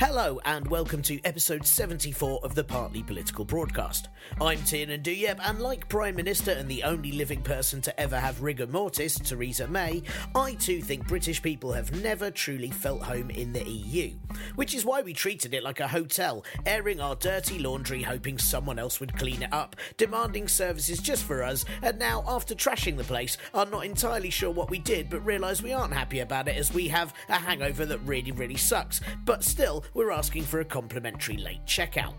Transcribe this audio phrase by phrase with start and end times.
[0.00, 4.08] Hello and welcome to episode 74 of the Partly Political Broadcast.
[4.40, 8.42] I'm Tiernan Douieb and like Prime Minister and the only living person to ever have
[8.42, 10.02] rigor mortis, Theresa May,
[10.34, 14.14] I too think British people have never truly felt home in the EU.
[14.56, 18.80] Which is why we treated it like a hotel, airing our dirty laundry hoping someone
[18.80, 23.04] else would clean it up, demanding services just for us, and now after trashing the
[23.04, 26.56] place are not entirely sure what we did but realise we aren't happy about it
[26.56, 29.00] as we have a hangover that really really sucks.
[29.24, 32.14] But still, we're asking for a complimentary late checkout.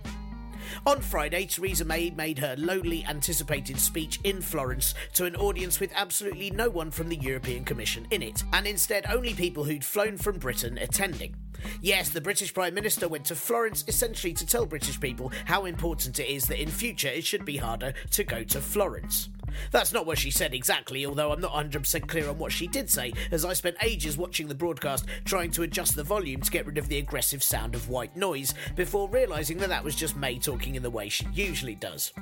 [0.85, 5.91] On Friday, Theresa May made her lowly anticipated speech in Florence to an audience with
[5.95, 10.17] absolutely no one from the European Commission in it, and instead only people who'd flown
[10.17, 11.35] from Britain attending.
[11.81, 16.19] Yes, the British Prime Minister went to Florence essentially to tell British people how important
[16.19, 19.29] it is that in future it should be harder to go to Florence.
[19.71, 22.89] That's not what she said exactly, although I'm not 100% clear on what she did
[22.89, 26.65] say, as I spent ages watching the broadcast trying to adjust the volume to get
[26.65, 30.37] rid of the aggressive sound of white noise, before realising that that was just May
[30.37, 32.13] talking in the way she usually does.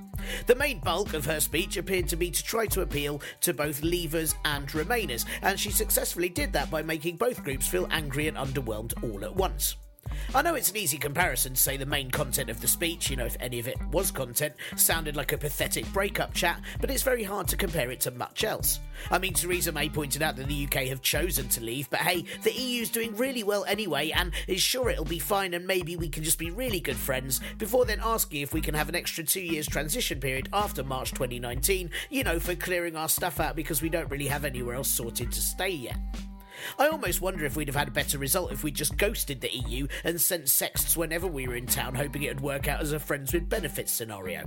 [0.48, 3.82] The main bulk of her speech appeared to be to try to appeal to both
[3.82, 8.38] Leavers and Remainers, and she successfully did that by making both groups feel angry and
[8.38, 9.76] underwhelmed all at once.
[10.36, 13.16] I know it's an easy comparison to say the main content of the speech, you
[13.16, 17.04] know, if any of it was content, sounded like a pathetic breakup chat, but it's
[17.04, 18.80] very hard to compare it to much else.
[19.12, 22.26] I mean, Theresa May pointed out that the UK have chosen to leave, but hey,
[22.42, 26.10] the EU's doing really well anyway and is sure it'll be fine and maybe we
[26.10, 29.24] can just be really good friends, before then asking if we can have an extra
[29.24, 33.82] two years transition period after March 2019, you know, for clearing our stuff out because
[33.82, 35.98] we don't really have anywhere else sorted to stay yet.
[36.78, 39.56] I almost wonder if we'd have had a better result if we'd just ghosted the
[39.56, 43.00] EU and sent sexts whenever we were in town, hoping it'd work out as a
[43.00, 44.46] friends with benefits scenario.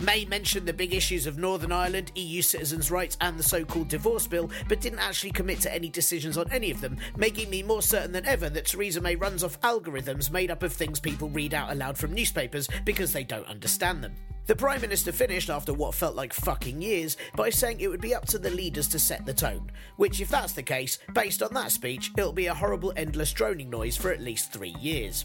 [0.00, 3.88] May mentioned the big issues of Northern Ireland, EU citizens' rights, and the so called
[3.88, 7.62] divorce bill, but didn't actually commit to any decisions on any of them, making me
[7.62, 11.30] more certain than ever that Theresa May runs off algorithms made up of things people
[11.30, 14.12] read out aloud from newspapers because they don't understand them.
[14.46, 18.14] The Prime Minister finished after what felt like fucking years by saying it would be
[18.14, 21.52] up to the leaders to set the tone, which, if that's the case, based on
[21.54, 25.24] that speech, it'll be a horrible endless droning noise for at least three years.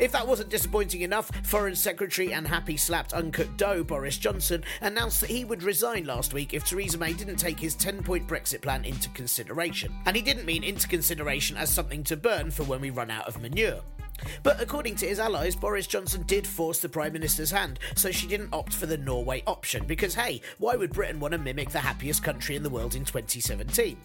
[0.00, 5.20] If that wasn't disappointing enough, Foreign Secretary and happy slapped uncut dough Boris Johnson announced
[5.20, 8.62] that he would resign last week if Theresa May didn't take his 10 point Brexit
[8.62, 9.92] plan into consideration.
[10.06, 13.28] And he didn't mean into consideration as something to burn for when we run out
[13.28, 13.82] of manure.
[14.42, 18.26] But according to his allies, Boris Johnson did force the Prime Minister's hand, so she
[18.26, 21.78] didn't opt for the Norway option, because hey, why would Britain want to mimic the
[21.78, 23.96] happiest country in the world in 2017?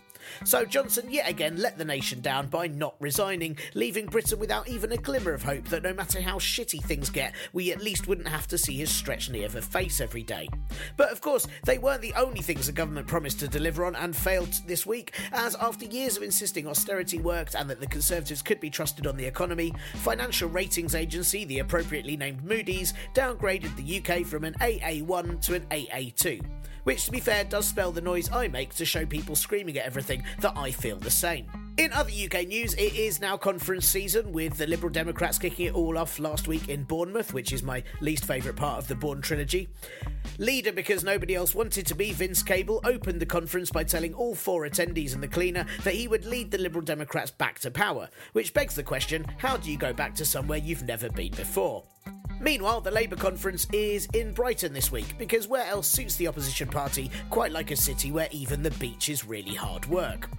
[0.44, 4.92] So Johnson yet again let the nation down by not resigning, leaving Britain without even
[4.92, 8.28] a glimmer of hope that no matter how shitty things get, we at least wouldn't
[8.28, 10.50] have to see his stretched knee of a face every day.
[10.98, 14.16] But of course, they weren't the only things the government promised to deliver on and
[14.16, 18.60] failed this week, as after years of insisting austerity worked and that the Conservatives could
[18.60, 24.26] be trusted on the economy, financial ratings agency, the appropriately named Moody's, downgraded the UK
[24.26, 26.42] from an AA1 to an AA2
[26.86, 29.86] which to be fair does spell the noise I make to show people screaming at
[29.86, 31.48] everything that I feel the same.
[31.78, 35.76] In other UK news, it is now conference season with the Liberal Democrats kicking it
[35.76, 39.22] all off last week in Bournemouth, which is my least favourite part of the Bourne
[39.22, 39.68] trilogy.
[40.38, 44.36] Leader, because nobody else wanted to be, Vince Cable opened the conference by telling all
[44.36, 48.10] four attendees and the cleaner that he would lead the Liberal Democrats back to power,
[48.32, 51.84] which begs the question how do you go back to somewhere you've never been before?
[52.46, 56.68] Meanwhile, the Labour conference is in Brighton this week because where else suits the opposition
[56.68, 60.30] party quite like a city where even the beach is really hard work?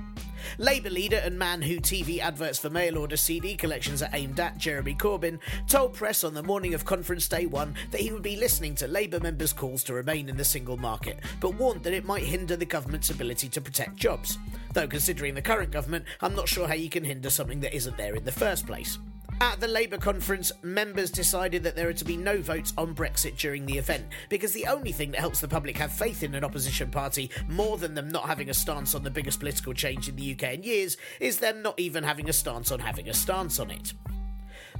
[0.59, 4.57] Labour leader and man who TV adverts for mail order CD collections are aimed at,
[4.57, 8.37] Jeremy Corbyn, told press on the morning of conference day one that he would be
[8.37, 12.05] listening to Labour members' calls to remain in the single market, but warned that it
[12.05, 14.39] might hinder the government's ability to protect jobs.
[14.75, 17.97] Though, considering the current government, I'm not sure how you can hinder something that isn't
[17.97, 18.97] there in the first place.
[19.39, 23.37] At the Labour conference, members decided that there are to be no votes on Brexit
[23.37, 26.43] during the event, because the only thing that helps the public have faith in an
[26.43, 30.17] opposition party more than them not having a stance on the biggest political change in
[30.17, 33.61] the UK in years is them not even having a stance on having a stance
[33.61, 33.93] on it.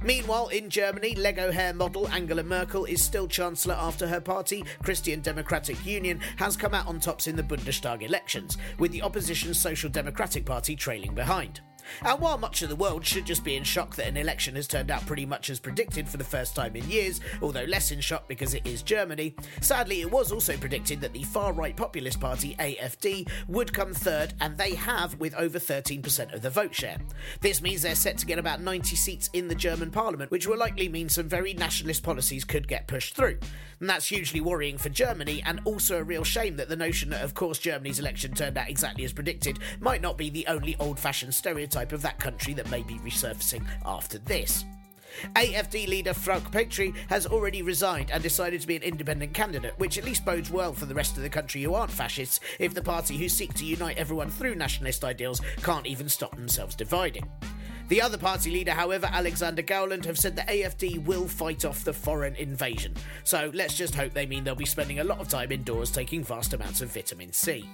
[0.03, 5.21] Meanwhile, in Germany, Lego hair model Angela Merkel is still Chancellor after her party, Christian
[5.21, 9.89] Democratic Union, has come out on tops in the Bundestag elections, with the opposition Social
[9.89, 11.61] Democratic Party trailing behind.
[12.03, 14.67] And while much of the world should just be in shock that an election has
[14.67, 18.01] turned out pretty much as predicted for the first time in years, although less in
[18.01, 22.19] shock because it is Germany, sadly it was also predicted that the far right populist
[22.19, 26.97] party AFD would come third, and they have with over 13% of the vote share.
[27.41, 30.57] This means they're set to get about 90 seats in the German parliament, which will
[30.57, 33.37] likely mean some very nationalist policies could get pushed through.
[33.79, 37.23] And that's hugely worrying for Germany, and also a real shame that the notion that,
[37.23, 40.99] of course, Germany's election turned out exactly as predicted might not be the only old
[40.99, 44.65] fashioned stereotype of that country that may be resurfacing after this.
[45.35, 49.97] AFD leader Frauke Petry has already resigned and decided to be an independent candidate, which
[49.97, 52.81] at least bodes well for the rest of the country who aren't fascists if the
[52.81, 57.27] party who seek to unite everyone through nationalist ideals can't even stop themselves dividing.
[57.87, 61.93] The other party leader, however, Alexander Gauland, have said the AFD will fight off the
[61.93, 62.93] foreign invasion.
[63.23, 66.21] So let's just hope they mean they'll be spending a lot of time indoors taking
[66.21, 67.67] vast amounts of vitamin C.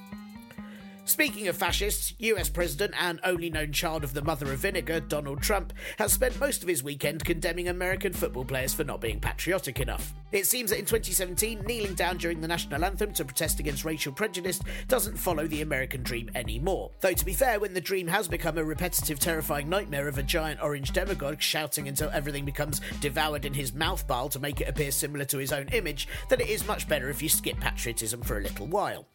[1.05, 5.41] Speaking of fascists, US President and only known child of the mother of vinegar, Donald
[5.41, 9.81] Trump, has spent most of his weekend condemning American football players for not being patriotic
[9.81, 10.13] enough.
[10.31, 14.13] It seems that in 2017, kneeling down during the national anthem to protest against racial
[14.13, 16.89] prejudice doesn't follow the American dream anymore.
[17.01, 20.23] Though, to be fair, when the dream has become a repetitive, terrifying nightmare of a
[20.23, 24.69] giant orange demagogue shouting until everything becomes devoured in his mouth bile to make it
[24.69, 28.21] appear similar to his own image, then it is much better if you skip patriotism
[28.21, 29.05] for a little while.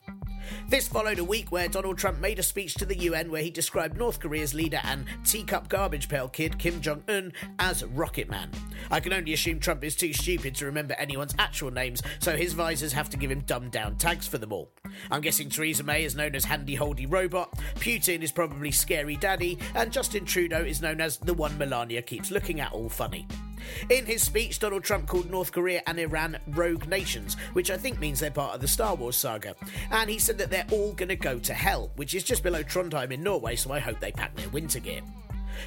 [0.69, 3.51] This followed a week where Donald Trump made a speech to the UN where he
[3.53, 8.51] described North Korea's leader and teacup garbage pail kid Kim Jong un as Rocket Man.
[8.91, 12.53] I can only assume Trump is too stupid to remember anyone's actual names, so his
[12.53, 14.73] visors have to give him dumbed down tags for them all.
[15.09, 19.57] I'm guessing Theresa May is known as Handy Holdy Robot, Putin is probably Scary Daddy,
[19.77, 23.25] and Justin Trudeau is known as the one Melania keeps looking at all funny.
[23.89, 27.99] In his speech, Donald Trump called North Korea and Iran rogue nations, which I think
[27.99, 29.55] means they're part of the Star Wars saga.
[29.91, 32.63] And he said that they're all going to go to hell, which is just below
[32.63, 35.01] Trondheim in Norway, so I hope they pack their winter gear.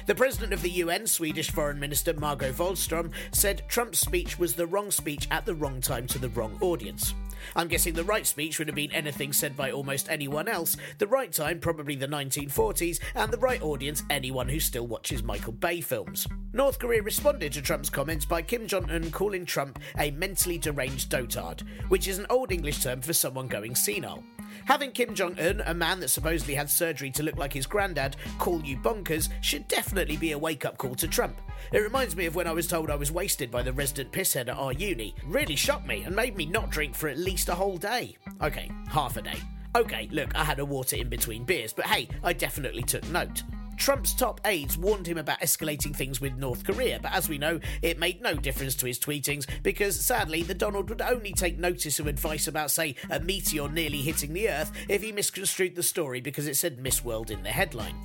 [0.06, 4.66] The president of the UN, Swedish Foreign Minister Margot Wallström, said Trump's speech was the
[4.66, 7.14] wrong speech at the wrong time to the wrong audience.
[7.56, 11.06] I'm guessing the right speech would have been anything said by almost anyone else, the
[11.06, 15.80] right time probably the 1940s, and the right audience anyone who still watches Michael Bay
[15.80, 16.26] films.
[16.52, 21.10] North Korea responded to Trump's comments by Kim Jong un calling Trump a mentally deranged
[21.10, 24.22] dotard, which is an Old English term for someone going senile.
[24.66, 28.16] Having Kim Jong un, a man that supposedly had surgery to look like his granddad,
[28.38, 31.40] call you bonkers should definitely be a wake up call to Trump.
[31.72, 34.48] It reminds me of when I was told I was wasted by the resident pisshead
[34.48, 35.14] at our uni.
[35.26, 38.16] Really shocked me and made me not drink for at least a whole day.
[38.42, 39.38] Okay, half a day.
[39.74, 43.42] Okay, look, I had a water in between beers, but hey, I definitely took note.
[43.76, 47.58] Trump's top aides warned him about escalating things with North Korea, but as we know,
[47.82, 51.98] it made no difference to his tweetings because sadly, the Donald would only take notice
[51.98, 56.20] of advice about, say, a meteor nearly hitting the Earth if he misconstrued the story
[56.20, 57.96] because it said Miss World in the headline.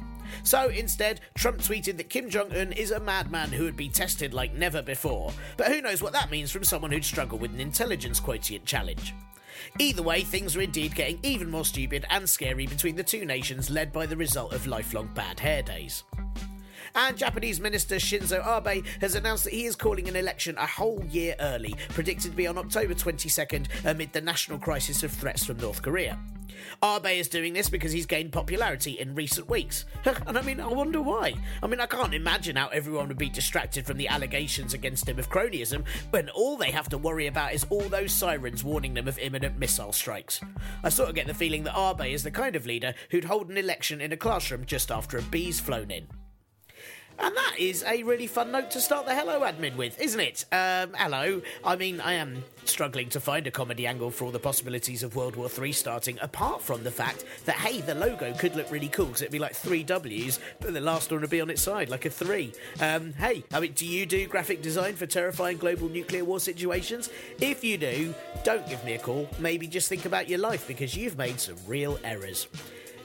[0.43, 4.33] So instead, Trump tweeted that Kim Jong un is a madman who would be tested
[4.33, 5.31] like never before.
[5.55, 9.13] But who knows what that means from someone who'd struggle with an intelligence quotient challenge.
[9.79, 13.69] Either way, things are indeed getting even more stupid and scary between the two nations,
[13.69, 16.03] led by the result of lifelong bad hair days.
[16.95, 21.03] And Japanese Minister Shinzo Abe has announced that he is calling an election a whole
[21.05, 25.57] year early, predicted to be on October 22nd amid the national crisis of threats from
[25.57, 26.17] North Korea.
[26.83, 29.85] Abe is doing this because he's gained popularity in recent weeks.
[30.27, 31.35] And I mean, I wonder why.
[31.61, 35.19] I mean, I can't imagine how everyone would be distracted from the allegations against him
[35.19, 39.07] of cronyism when all they have to worry about is all those sirens warning them
[39.07, 40.41] of imminent missile strikes.
[40.83, 43.49] I sort of get the feeling that Abe is the kind of leader who'd hold
[43.49, 46.07] an election in a classroom just after a bee's flown in.
[47.19, 50.45] And that is a really fun note to start the hello admin with, isn't it?
[50.51, 51.41] Um, hello.
[51.63, 55.15] I mean, I am struggling to find a comedy angle for all the possibilities of
[55.15, 58.89] World War III starting, apart from the fact that, hey, the logo could look really
[58.89, 61.61] cool because it'd be like three W's, but the last one would be on its
[61.61, 62.53] side, like a three.
[62.79, 67.09] Um, hey, I mean, do you do graphic design for terrifying global nuclear war situations?
[67.41, 69.27] If you do, don't give me a call.
[69.39, 72.47] Maybe just think about your life because you've made some real errors.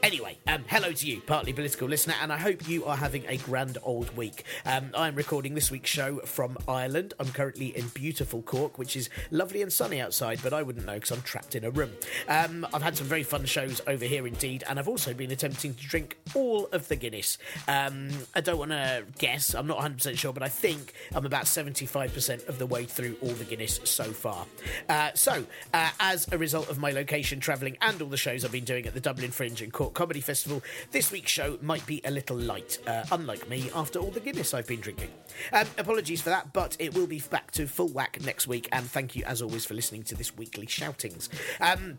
[0.02, 3.37] Anyway, um, hello to you, partly political listener, and I hope you are having a
[3.37, 4.42] grand old week.
[4.66, 7.14] Um, I'm recording this week's show from Ireland.
[7.21, 10.94] I'm currently in beautiful Cork, which is lovely and sunny outside, but I wouldn't know
[10.94, 11.92] because I'm trapped in a room.
[12.28, 15.75] Um, I've had some very fun shows over here indeed, and I've also been attempting
[15.75, 17.38] to drink all of the Guinness.
[17.68, 21.44] Um, I don't want to guess, I'm not 100% sure, but I think I'm about
[21.44, 24.47] 75% of the way through all the Guinness so far.
[24.88, 28.50] Uh, so, uh, as a result of my location travelling and all the shows I've
[28.50, 32.00] been doing at the Dublin Fringe and Cork Comedy Festival, this week's show might be
[32.04, 35.11] a little light, uh, unlike me, after all the Guinness I've been drinking.
[35.52, 38.84] Um, apologies for that, but it will be back to full whack next week, and
[38.84, 41.28] thank you as always for listening to this weekly shoutings.
[41.61, 41.99] Um,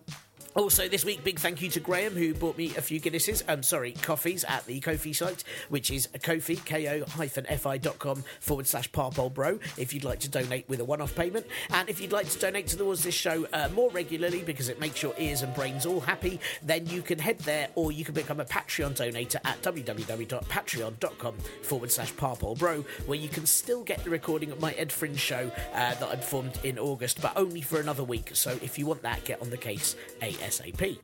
[0.56, 3.64] also, this week, big thank you to Graham, who bought me a few Guinnesses, um,
[3.64, 9.94] sorry, coffees at the Ko-fi site, which is Ko-fi, ko-fi.com forward slash parpol bro, if
[9.94, 11.48] you'd like to donate with a one-off payment.
[11.72, 15.02] And if you'd like to donate towards this show uh, more regularly, because it makes
[15.02, 18.40] your ears and brains all happy, then you can head there, or you can become
[18.40, 24.10] a Patreon donator at www.patreon.com forward slash parpol bro, where you can still get the
[24.10, 27.80] recording of my Ed Fringe show uh, that I performed in August, but only for
[27.80, 28.32] another week.
[28.34, 30.43] So if you want that, get on the case ASAP.
[30.44, 31.00] ASAP.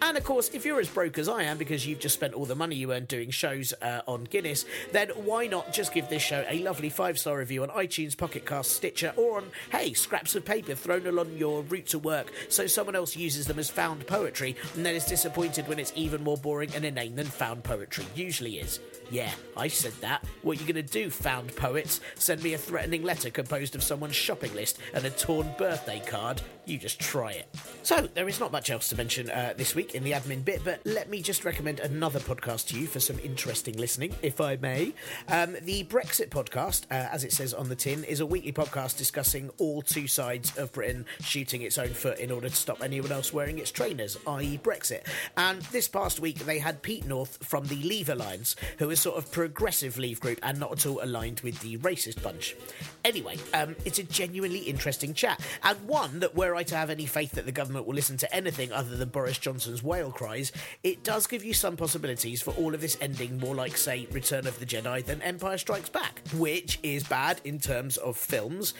[0.00, 2.44] And of course, if you're as broke as I am because you've just spent all
[2.44, 6.22] the money you earned doing shows uh, on Guinness, then why not just give this
[6.22, 10.34] show a lovely five star review on iTunes, Pocket Cast, Stitcher, or on, hey, scraps
[10.34, 14.06] of paper thrown along your route to work so someone else uses them as found
[14.06, 18.04] poetry and then is disappointed when it's even more boring and inane than found poetry
[18.14, 18.80] usually is.
[19.12, 20.24] Yeah, I said that.
[20.40, 22.00] What are you going to do, found poets?
[22.14, 26.40] Send me a threatening letter composed of someone's shopping list and a torn birthday card?
[26.64, 27.46] You just try it.
[27.82, 30.62] So, there is not much else to mention uh, this week in the admin bit,
[30.64, 34.56] but let me just recommend another podcast to you for some interesting listening, if I
[34.56, 34.94] may.
[35.28, 38.96] Um, the Brexit podcast, uh, as it says on the tin, is a weekly podcast
[38.96, 43.12] discussing all two sides of Britain shooting its own foot in order to stop anyone
[43.12, 45.02] else wearing its trainers, i.e., Brexit.
[45.36, 49.18] And this past week, they had Pete North from the Leave Alliance, who is sort
[49.18, 52.56] of progressive Leave group and not at all aligned with the racist bunch.
[53.04, 57.06] Anyway, um, it's a genuinely interesting chat, and one that were I to have any
[57.06, 60.52] faith that the government will listen to anything other than Boris Johnson's whale cries,
[60.84, 64.46] it does give you some possibilities for all of this ending more like, say, Return
[64.46, 68.74] of the Jedi than Empire Strikes Back, which is bad in terms of films,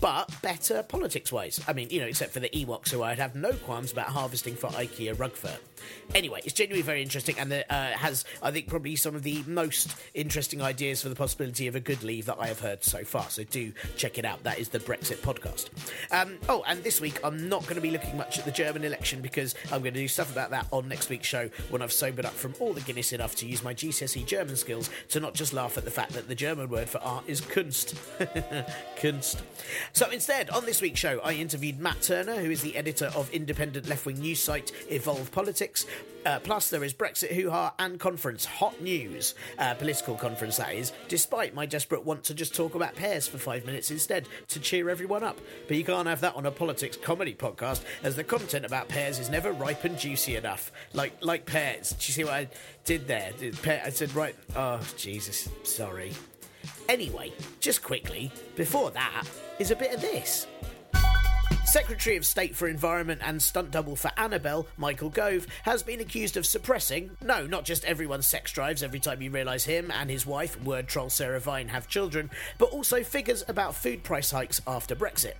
[0.00, 1.60] but better politics wise.
[1.66, 4.54] I mean, you know, except for the Ewoks, who I'd have no qualms about harvesting
[4.54, 5.56] for IKEA rug fur.
[6.14, 7.62] Anyway, it's genuinely very interesting and uh,
[7.92, 11.80] has, I think, probably some of the most interesting ideas for the possibility of a
[11.80, 13.30] good leave that I have heard so far.
[13.30, 14.42] So do check it out.
[14.42, 15.68] That is the Brexit podcast.
[16.10, 18.84] Um, oh, and this week I'm not going to be looking much at the German
[18.84, 21.92] election because I'm going to do stuff about that on next week's show when I've
[21.92, 25.34] sobered up from all the Guinness enough to use my GCSE German skills to not
[25.34, 27.94] just laugh at the fact that the German word for art is Kunst.
[28.96, 29.40] Kunst.
[29.92, 33.30] So instead, on this week's show, I interviewed Matt Turner, who is the editor of
[33.30, 35.71] independent left wing news site Evolve Politics.
[36.24, 40.72] Uh, plus, there is Brexit hoo ha and conference hot news, uh, political conference that
[40.74, 44.60] is, despite my desperate want to just talk about pears for five minutes instead to
[44.60, 45.40] cheer everyone up.
[45.66, 49.18] But you can't have that on a politics comedy podcast, as the content about pears
[49.18, 50.70] is never ripe and juicy enough.
[50.92, 51.90] Like like pears.
[51.90, 52.48] Do you see what I
[52.84, 53.32] did there?
[53.66, 56.12] I said, right, oh, Jesus, sorry.
[56.88, 59.24] Anyway, just quickly, before that
[59.58, 60.46] is a bit of this.
[61.72, 66.36] Secretary of State for Environment and stunt double for Annabelle, Michael Gove, has been accused
[66.36, 70.26] of suppressing, no, not just everyone's sex drives every time you realise him and his
[70.26, 74.94] wife, word troll Sarah Vine, have children, but also figures about food price hikes after
[74.94, 75.32] Brexit.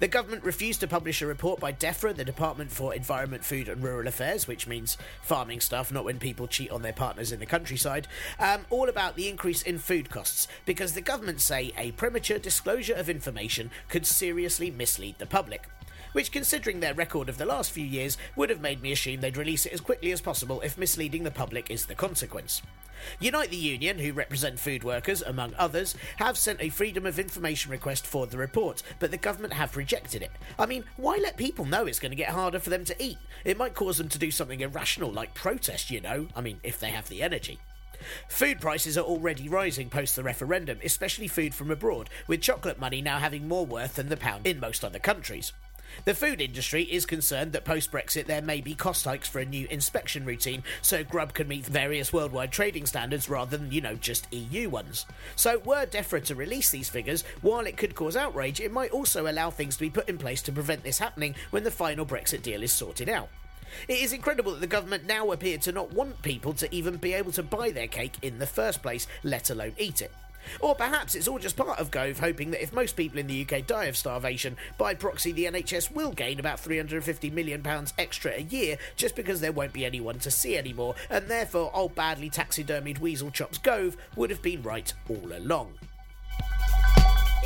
[0.00, 3.82] The government refused to publish a report by DEFRA, the Department for Environment, Food and
[3.82, 7.46] Rural Affairs, which means farming stuff, not when people cheat on their partners in the
[7.46, 12.38] countryside, um, all about the increase in food costs, because the government say a premature
[12.38, 15.68] disclosure of information could seriously mislead the public
[16.14, 19.36] which, considering their record of the last few years, would have made me assume they'd
[19.36, 22.62] release it as quickly as possible if misleading the public is the consequence.
[23.20, 27.70] Unite the Union, who represent food workers, among others, have sent a Freedom of Information
[27.70, 30.30] request for the report, but the government have rejected it.
[30.58, 33.18] I mean, why let people know it's going to get harder for them to eat?
[33.44, 36.28] It might cause them to do something irrational like protest, you know?
[36.34, 37.58] I mean, if they have the energy.
[38.28, 43.00] Food prices are already rising post the referendum, especially food from abroad, with chocolate money
[43.00, 45.52] now having more worth than the pound in most other countries.
[46.04, 49.44] The food industry is concerned that post Brexit there may be cost hikes for a
[49.44, 53.94] new inspection routine so Grub can meet various worldwide trading standards rather than, you know,
[53.94, 55.06] just EU ones.
[55.36, 59.30] So, were DEFRA to release these figures, while it could cause outrage, it might also
[59.30, 62.42] allow things to be put in place to prevent this happening when the final Brexit
[62.42, 63.28] deal is sorted out.
[63.88, 67.14] It is incredible that the government now appear to not want people to even be
[67.14, 70.12] able to buy their cake in the first place, let alone eat it.
[70.60, 73.46] Or perhaps it's all just part of Gove hoping that if most people in the
[73.46, 77.62] UK die of starvation, by proxy the NHS will gain about £350 million
[77.98, 81.94] extra a year just because there won't be anyone to see anymore, and therefore old
[81.94, 85.72] badly taxidermied Weasel Chops Gove would have been right all along.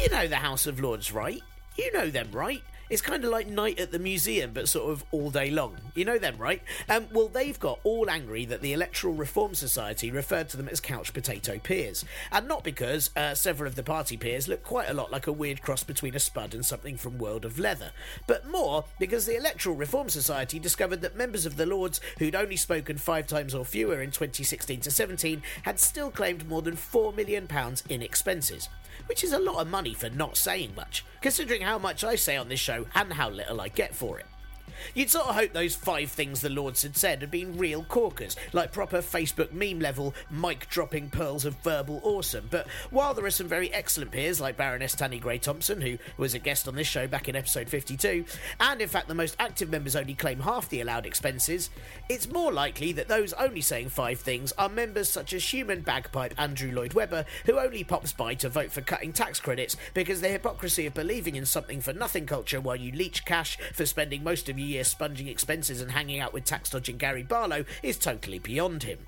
[0.00, 1.43] You know the House of Lords, right?
[1.76, 2.62] You know them, right?
[2.90, 5.76] It's kind of like night at the museum, but sort of all day long.
[5.95, 6.62] You know them, right?
[6.88, 10.80] Um, well, they've got all angry that the Electoral Reform Society referred to them as
[10.80, 12.07] couch potato peers.
[12.33, 15.33] And not because uh, several of the party peers look quite a lot like a
[15.33, 17.92] weird cross between a spud and something from World of Leather,
[18.26, 22.57] but more because the Electoral Reform Society discovered that members of the Lords who'd only
[22.57, 27.14] spoken five times or fewer in 2016 to 17 had still claimed more than £4
[27.14, 27.47] million
[27.88, 28.68] in expenses
[29.07, 32.37] which is a lot of money for not saying much, considering how much I say
[32.37, 34.26] on this show and how little I get for it.
[34.94, 38.37] You'd sort of hope those five things the Lords had said had been real corkers,
[38.52, 42.49] like proper Facebook meme level, mic dropping pearls of verbal awesome.
[42.50, 46.35] But while there are some very excellent peers like Baroness Tanni Grey Thompson, who was
[46.35, 48.25] a guest on this show back in episode 52,
[48.61, 51.70] and in fact the most active members only claim half the allowed expenses,
[52.08, 56.35] it's more likely that those only saying five things are members such as human bagpipe
[56.38, 60.28] Andrew Lloyd Webber, who only pops by to vote for cutting tax credits because the
[60.28, 64.49] hypocrisy of believing in something for nothing culture while you leech cash for spending most
[64.49, 68.39] of your year sponging expenses and hanging out with tax dodging Gary Barlow is totally
[68.39, 68.99] beyond him.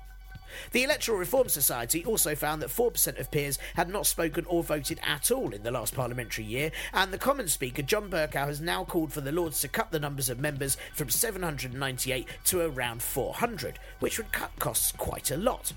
[0.71, 4.99] The Electoral Reform Society also found that 4% of peers had not spoken or voted
[5.05, 8.83] at all in the last parliamentary year, and the Commons Speaker John Bercow has now
[8.83, 13.79] called for the Lords to cut the numbers of members from 798 to around 400,
[13.99, 15.73] which would cut costs quite a lot.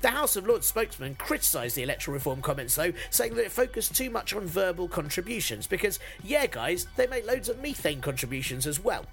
[0.00, 3.94] The House of Lords spokesman criticised the electoral reform comments, though, saying that it focused
[3.94, 8.82] too much on verbal contributions because, yeah, guys, they make loads of methane contributions as
[8.82, 9.06] well.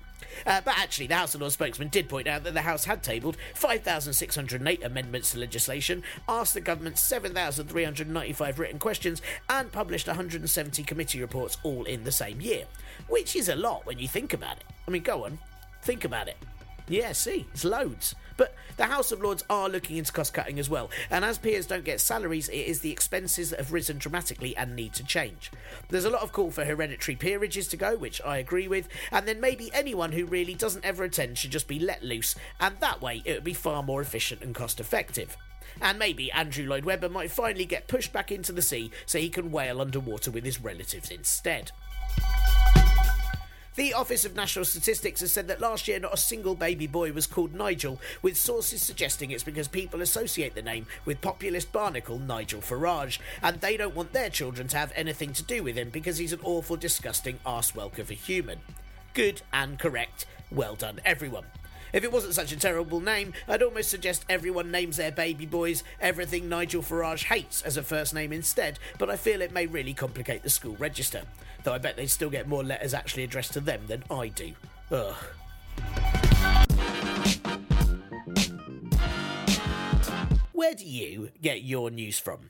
[0.45, 3.03] Uh, but actually, the House of Lords spokesman did point out that the House had
[3.03, 11.21] tabled 5,608 amendments to legislation, asked the government 7,395 written questions, and published 170 committee
[11.21, 12.65] reports all in the same year.
[13.07, 14.63] Which is a lot when you think about it.
[14.87, 15.39] I mean, go on,
[15.83, 16.37] think about it.
[16.87, 18.15] Yeah, see, it's loads.
[18.35, 21.67] But the House of Lords are looking into cost cutting as well, and as peers
[21.67, 25.51] don't get salaries, it is the expenses that have risen dramatically and need to change.
[25.89, 29.27] There's a lot of call for hereditary peerages to go, which I agree with, and
[29.27, 33.01] then maybe anyone who really doesn't ever attend should just be let loose, and that
[33.01, 35.37] way it would be far more efficient and cost effective.
[35.81, 39.29] And maybe Andrew Lloyd Webber might finally get pushed back into the sea so he
[39.29, 41.71] can whale underwater with his relatives instead.
[43.75, 47.11] The Office of National Statistics has said that last year not a single baby boy
[47.11, 52.19] was called Nigel, with sources suggesting it's because people associate the name with populist barnacle
[52.19, 55.89] Nigel Farage, and they don't want their children to have anything to do with him
[55.89, 58.59] because he's an awful, disgusting arsewelk of a human.
[59.15, 60.27] Good and correct.
[60.51, 61.45] Well done, everyone.
[61.93, 65.83] If it wasn't such a terrible name, I'd almost suggest everyone names their baby boys
[66.01, 69.93] everything Nigel Farage hates as a first name instead, but I feel it may really
[69.93, 71.21] complicate the school register.
[71.63, 74.53] Though I bet they'd still get more letters actually addressed to them than I do.
[74.91, 75.15] Ugh.
[80.51, 82.49] Where do you get your news from?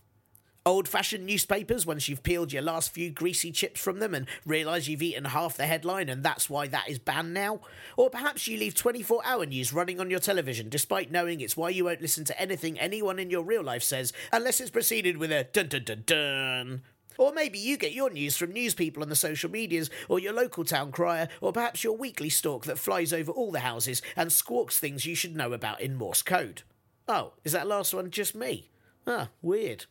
[0.65, 4.87] Old fashioned newspapers once you've peeled your last few greasy chips from them and realise
[4.87, 7.59] you've eaten half the headline and that's why that is banned now?
[7.97, 11.67] Or perhaps you leave 24 hour news running on your television despite knowing it's why
[11.67, 15.33] you won't listen to anything anyone in your real life says unless it's preceded with
[15.33, 16.81] a dun dun dun dun.
[17.17, 20.33] Or maybe you get your news from news people on the social medias, or your
[20.33, 24.31] local town crier, or perhaps your weekly stalk that flies over all the houses and
[24.31, 26.63] squawks things you should know about in Morse code.
[27.07, 28.71] Oh, is that last one just me?
[29.05, 29.85] Ah, weird.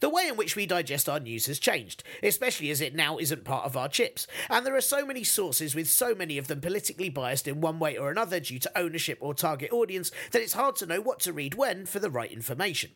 [0.00, 3.44] The way in which we digest our news has changed, especially as it now isn't
[3.44, 6.60] part of our chips, and there are so many sources with so many of them
[6.60, 10.52] politically biased in one way or another due to ownership or target audience that it's
[10.52, 12.90] hard to know what to read when for the right information.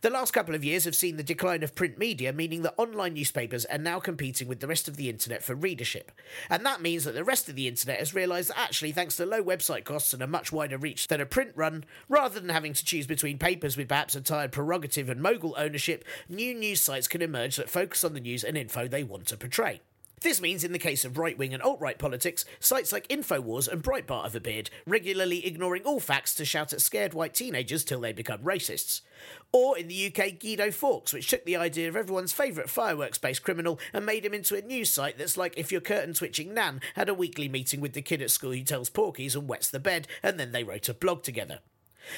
[0.00, 3.14] The last couple of years have seen the decline of print media, meaning that online
[3.14, 6.12] newspapers are now competing with the rest of the internet for readership.
[6.48, 9.26] And that means that the rest of the internet has realised that actually, thanks to
[9.26, 12.72] low website costs and a much wider reach than a print run, rather than having
[12.72, 17.08] to choose between papers with perhaps a tired prerogative and mogul ownership, new news sites
[17.08, 19.80] can emerge that focus on the news and info they want to portray.
[20.22, 23.68] This means, in the case of right wing and alt right politics, sites like InfoWars
[23.68, 28.00] and Breitbart have appeared, regularly ignoring all facts to shout at scared white teenagers till
[28.00, 29.00] they become racists.
[29.50, 33.42] Or in the UK, Guido Fawkes, which took the idea of everyone's favourite fireworks based
[33.42, 36.82] criminal and made him into a news site that's like if your curtain twitching nan
[36.96, 39.80] had a weekly meeting with the kid at school who tells porkies and wets the
[39.80, 41.60] bed, and then they wrote a blog together.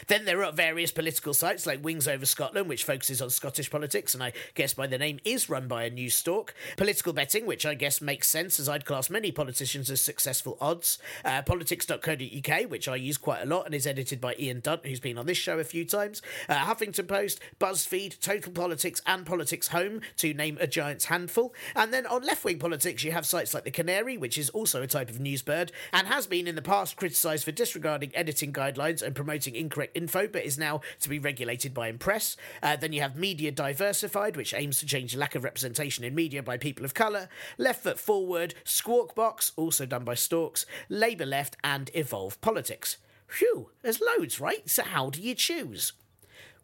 [0.07, 4.15] Then there are various political sites like Wings Over Scotland, which focuses on Scottish politics,
[4.15, 6.55] and I guess by the name is run by a news stalk.
[6.77, 10.99] Political betting, which I guess makes sense as I'd class many politicians as successful odds.
[11.25, 15.01] Uh, politics.co.uk, which I use quite a lot and is edited by Ian Dunt, who's
[15.01, 16.23] been on this show a few times.
[16.49, 21.55] Uh, Huffington Post, BuzzFeed, Total Politics, and Politics Home, to name a giant's handful.
[21.75, 24.83] And then on left wing politics, you have sites like The Canary, which is also
[24.83, 28.53] a type of news bird and has been in the past criticised for disregarding editing
[28.53, 32.37] guidelines and promoting incorrect info, but is now to be regulated by Impress.
[32.63, 36.43] Uh, then you have Media Diversified, which aims to change lack of representation in media
[36.43, 37.29] by people of colour.
[37.57, 42.99] Left Foot Forward, Squawk Box, also done by Storks, Labour Left, and Evolve Politics.
[43.27, 44.69] Phew, there's loads, right?
[44.69, 45.95] So how do you choose?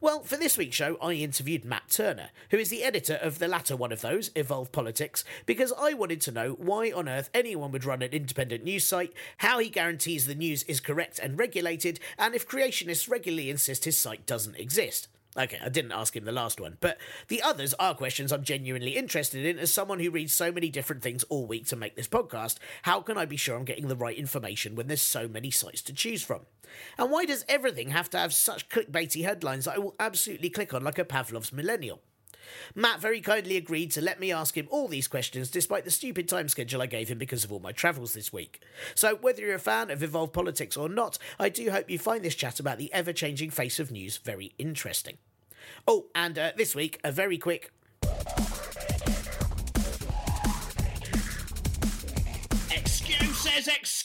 [0.00, 3.48] Well, for this week's show, I interviewed Matt Turner, who is the editor of the
[3.48, 7.72] latter one of those, Evolve Politics, because I wanted to know why on earth anyone
[7.72, 11.98] would run an independent news site, how he guarantees the news is correct and regulated,
[12.16, 15.08] and if creationists regularly insist his site doesn't exist.
[15.38, 16.98] Okay, I didn't ask him the last one, but
[17.28, 21.00] the others are questions I'm genuinely interested in as someone who reads so many different
[21.00, 22.56] things all week to make this podcast.
[22.82, 25.80] How can I be sure I'm getting the right information when there's so many sites
[25.82, 26.40] to choose from?
[26.98, 30.74] And why does everything have to have such clickbaity headlines that I will absolutely click
[30.74, 32.00] on like a Pavlov's millennial?
[32.74, 36.28] Matt very kindly agreed to let me ask him all these questions despite the stupid
[36.28, 38.60] time schedule I gave him because of all my travels this week.
[38.96, 42.24] So, whether you're a fan of Evolve Politics or not, I do hope you find
[42.24, 45.18] this chat about the ever changing face of news very interesting.
[45.86, 47.72] Oh, and uh, this week, a very quick
[52.70, 53.97] Excuses, excuses.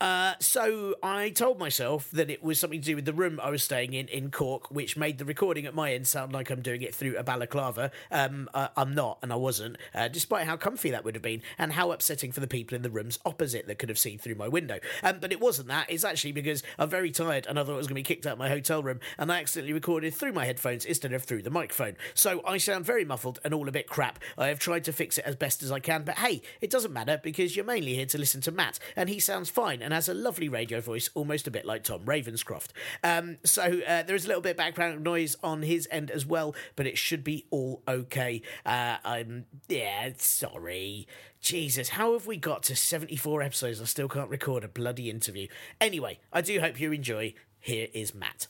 [0.00, 3.50] Uh, so I told myself that it was something to do with the room I
[3.50, 6.62] was staying in in Cork, which made the recording at my end sound like I'm
[6.62, 7.90] doing it through a balaclava.
[8.10, 11.72] Um, I'm not, and I wasn't, uh, despite how comfy that would have been and
[11.72, 14.48] how upsetting for the people in the rooms opposite that could have seen through my
[14.48, 14.78] window.
[15.02, 15.90] Um, but it wasn't that.
[15.90, 18.26] It's actually because I'm very tired and I thought I was going to be kicked
[18.26, 21.42] out of my hotel room, and I accidentally recorded through my headphones instead of through
[21.42, 21.96] the microphone.
[22.14, 24.20] So I sound very muffled and all a bit crap.
[24.38, 26.92] I have tried to fix it as best as I can, but hey, it doesn't
[26.92, 30.08] matter because you're mainly here to listen to Matt, and he sounds fine and has
[30.08, 32.68] a lovely radio voice, almost a bit like Tom Ravenscroft.
[33.02, 36.26] Um, so uh, there is a little bit of background noise on his end as
[36.26, 38.42] well, but it should be all okay.
[38.64, 41.06] Uh, I'm yeah, sorry.
[41.40, 43.80] Jesus, how have we got to 74 episodes?
[43.80, 45.48] I still can't record a bloody interview.
[45.80, 47.34] Anyway, I do hope you enjoy.
[47.58, 48.46] Here is Matt.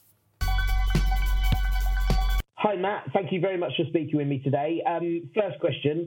[2.62, 3.10] Hi, Matt.
[3.14, 4.82] Thank you very much for speaking with me today.
[4.86, 6.06] Um, first question,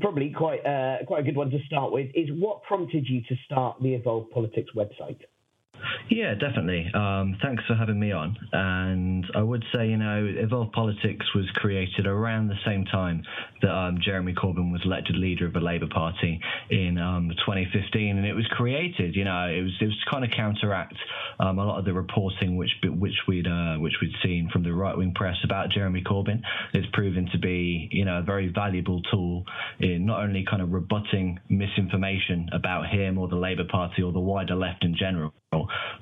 [0.00, 3.36] probably quite uh, quite a good one to start with, is what prompted you to
[3.44, 5.18] start the Evolve Politics website?
[6.10, 6.90] Yeah, definitely.
[6.94, 8.36] Um, thanks for having me on.
[8.52, 13.22] And I would say, you know, Evolve Politics was created around the same time
[13.62, 18.26] that um, Jeremy Corbyn was elected leader of the Labour Party in um, 2015, and
[18.26, 19.14] it was created.
[19.14, 20.96] You know, it was it was to kind of counteract
[21.40, 24.72] um, a lot of the reporting which which we'd uh, which we'd seen from the
[24.72, 26.42] right wing press about Jeremy Corbyn.
[26.74, 29.44] It's proven to be, you know, a very valuable tool
[29.80, 34.20] in not only kind of rebutting misinformation about him or the Labour Party or the
[34.20, 35.32] wider left in general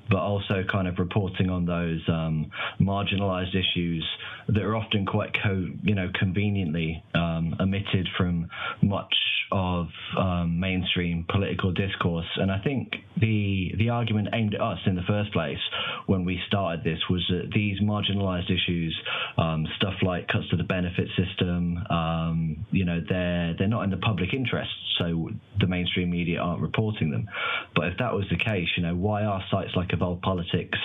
[0.09, 4.07] but also kind of reporting on those um, marginalised issues
[4.47, 8.47] that are often quite, co- you know, conveniently um, omitted from
[8.81, 9.13] much
[9.51, 9.87] of
[10.17, 12.27] um, mainstream political discourse.
[12.37, 15.59] And I think the the argument aimed at us in the first place
[16.05, 18.97] when we started this was that these marginalised issues,
[19.37, 23.89] um, stuff like cuts to the benefit system, um, you know, they're they're not in
[23.89, 27.27] the public interest, so the mainstream media aren't reporting them.
[27.75, 30.77] But if that was the case, you know, why are sites like Evolve Politics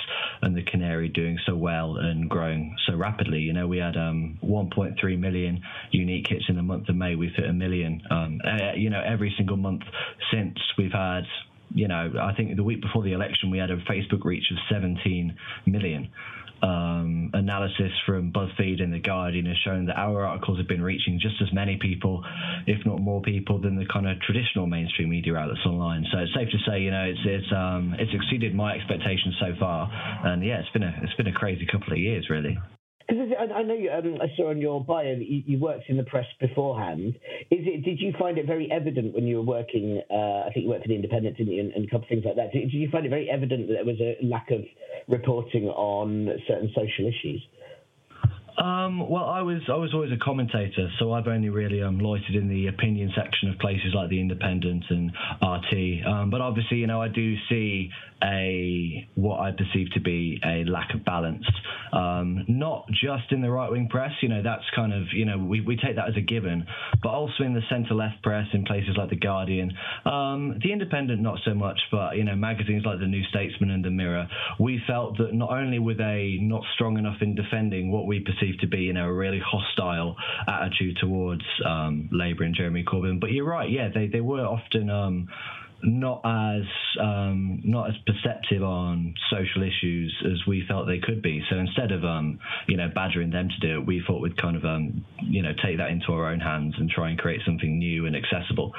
[0.43, 3.41] and the Canary doing so well and growing so rapidly?
[3.41, 7.15] You know, we had um, 1.3 million unique hits in the month of May.
[7.15, 8.03] We've hit a million.
[8.11, 9.83] Um, uh, you know, every single month
[10.33, 11.25] since we've had
[11.75, 14.59] you know, I think the week before the election, we had a Facebook reach of
[14.71, 16.11] 17 million.
[16.63, 21.21] Um, analysis from BuzzFeed and The Guardian has shown that our articles have been reaching
[21.21, 22.25] just as many people,
[22.67, 26.07] if not more people, than the kind of traditional mainstream media outlets online.
[26.11, 29.53] So it's safe to say, you know, it's it's um, it's exceeded my expectations so
[29.61, 29.91] far,
[30.25, 32.59] and yeah, it's been a it's been a crazy couple of years, really.
[33.09, 35.97] Because I, know you, um, I saw on your bio that you, you, worked in
[35.97, 37.15] the press beforehand.
[37.53, 37.85] Is it?
[37.85, 40.03] Did you find it very evident when you were working?
[40.11, 42.25] Uh, I think you worked for the Independent didn't and, and, a couple of things
[42.25, 42.53] like that.
[42.53, 44.63] Did, did you find it very evident that there was a lack of
[45.07, 47.47] reporting on certain social issues?
[48.59, 52.35] Um, well, I was I was always a commentator, so I've only really um, loitered
[52.35, 56.07] in the opinion section of places like the Independent and RT.
[56.07, 57.91] Um, but obviously, you know, I do see
[58.23, 61.45] a what I perceive to be a lack of balance,
[61.93, 64.13] um, not just in the right wing press.
[64.23, 66.67] You know, that's kind of you know we, we take that as a given,
[67.03, 69.73] but also in the centre left press in places like the Guardian,
[70.07, 73.85] um, the Independent not so much, but you know magazines like the New Statesman and
[73.85, 74.29] the Mirror.
[74.59, 78.46] We felt that not only were they not strong enough in defending what we perceive
[78.61, 83.31] to be you know a really hostile attitude towards um, Labour and Jeremy Corbyn, but
[83.33, 85.29] you're right, yeah, they they were often um,
[85.83, 86.65] not as
[87.01, 91.43] um, not as perceptive on social issues as we felt they could be.
[91.51, 94.57] So instead of um, you know badgering them to do it, we thought we'd kind
[94.57, 97.79] of um, you know take that into our own hands and try and create something
[97.79, 98.73] new and accessible.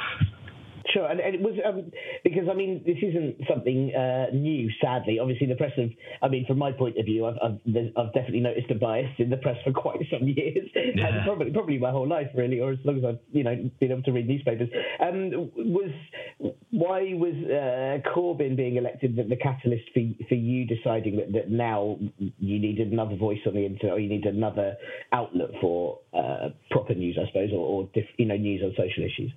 [0.94, 1.92] Sure, and, and it was um,
[2.24, 4.70] because I mean this isn't something uh, new.
[4.82, 5.90] Sadly, obviously the press have.
[6.22, 7.60] I mean, from my point of view, I've, I've,
[7.98, 11.08] I've definitely noticed a bias in the press for quite some years, yeah.
[11.08, 13.92] and probably probably my whole life really, or as long as I've you know been
[13.92, 14.70] able to read newspapers.
[15.02, 15.92] Um, was
[16.72, 21.50] why was uh, Corbyn being elected the, the catalyst for for you deciding that, that
[21.50, 24.76] now you needed another voice on the internet, or you need another
[25.12, 29.04] outlet for uh, proper news, I suppose, or, or diff, you know news on social
[29.04, 29.32] issues?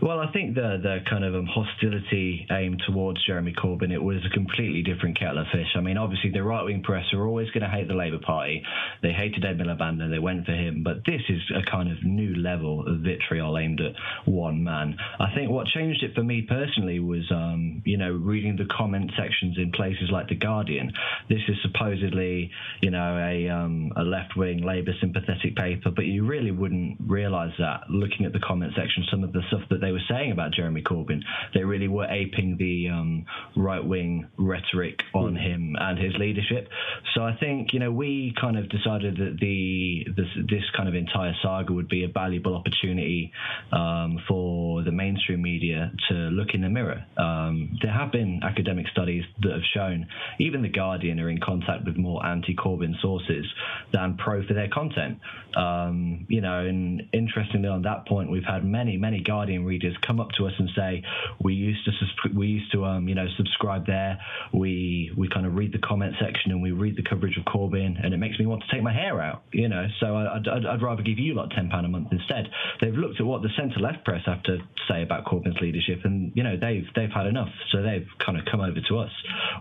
[0.00, 4.18] Well, I think the the kind of um, hostility aimed towards Jeremy Corbyn it was
[4.24, 5.68] a completely different kettle of fish.
[5.76, 8.62] I mean, obviously the right wing press are always going to hate the Labour Party.
[9.02, 11.98] They hated Ed Miliband and they went for him, but this is a kind of
[12.04, 13.92] new level of vitriol aimed at
[14.24, 14.96] one man.
[15.18, 19.10] I think what changed it for me personally was, um, you know, reading the comment
[19.18, 20.92] sections in places like the Guardian.
[21.28, 22.50] This is supposedly,
[22.82, 27.52] you know, a um, a left wing Labour sympathetic paper, but you really wouldn't realise
[27.58, 29.04] that looking at the comment section.
[29.10, 31.22] Some of the stuff that they they were saying about Jeremy Corbyn.
[31.54, 33.24] They really were aping the um,
[33.56, 35.40] right wing rhetoric on mm.
[35.40, 36.68] him and his leadership.
[37.14, 40.94] So I think you know we kind of decided that the this, this kind of
[40.94, 43.32] entire saga would be a valuable opportunity
[43.72, 47.02] um, for the mainstream media to look in the mirror.
[47.16, 50.06] Um, there have been academic studies that have shown
[50.38, 53.46] even the Guardian are in contact with more anti-Corbyn sources
[53.94, 55.18] than pro for their content.
[55.56, 60.18] Um, you know, and interestingly on that point, we've had many many Guardian readers come
[60.18, 61.02] up to us and say,
[61.42, 61.92] "We used to
[62.34, 64.18] we used to um, you know subscribe there.
[64.52, 68.02] We we kind of read the comment section and we read the coverage of Corbyn,
[68.02, 69.42] and it makes me want to take my hair out.
[69.52, 72.48] You know, so I'd, I'd, I'd rather give you like ten pound a month instead.
[72.80, 76.32] They've looked at what the centre left press have to say about Corbyn's leadership, and
[76.34, 79.12] you know they've they've had enough, so they've kind of come over to us.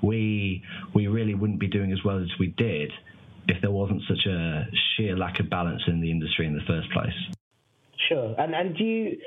[0.01, 0.63] We
[0.95, 2.91] we really wouldn't be doing as well as we did
[3.47, 6.91] if there wasn't such a sheer lack of balance in the industry in the first
[6.91, 7.13] place.
[8.09, 8.35] Sure.
[8.37, 9.17] And and do you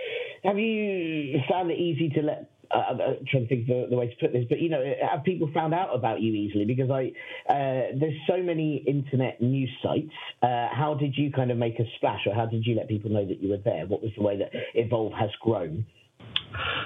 [0.44, 4.09] have you found it easy to let uh, I'm trying to think the, the way
[4.09, 6.64] to put this, but you know, have people found out about you easily?
[6.64, 7.12] Because I
[7.53, 10.12] uh, there's so many internet news sites.
[10.42, 13.11] Uh, how did you kind of make a splash, or how did you let people
[13.11, 13.87] know that you were there?
[13.87, 15.85] What was the way that Evolve has grown?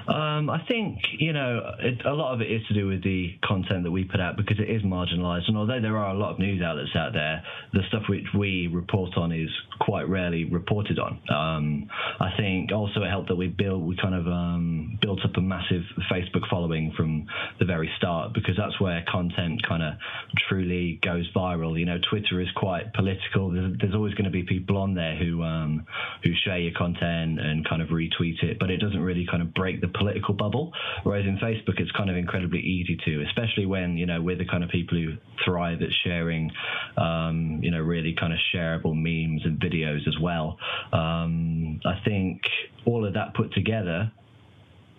[0.07, 3.35] Um, I think you know it, a lot of it is to do with the
[3.43, 6.33] content that we put out because it is marginalised, and although there are a lot
[6.33, 9.49] of news outlets out there, the stuff which we report on is
[9.81, 11.21] quite rarely reported on.
[11.29, 11.89] Um,
[12.21, 15.41] I think also it helped that we built we kind of um, built up a
[15.41, 17.27] massive Facebook following from
[17.59, 19.95] the very start because that's where content kind of
[20.49, 21.79] truly goes viral.
[21.79, 23.51] You know, Twitter is quite political.
[23.51, 25.87] There's, there's always going to be people on there who um,
[26.23, 29.44] who share your content and kind of retweet it, but it doesn't really kind of
[29.45, 30.73] break the political bubble.
[31.03, 34.47] Whereas in Facebook, it's kind of incredibly easy to, especially when you know we're the
[34.47, 36.51] kind of people who thrive at sharing,
[36.97, 40.59] um, you know, really kind of shareable memes and videos as well.
[40.93, 42.43] Um, I think
[42.85, 44.13] all of that put together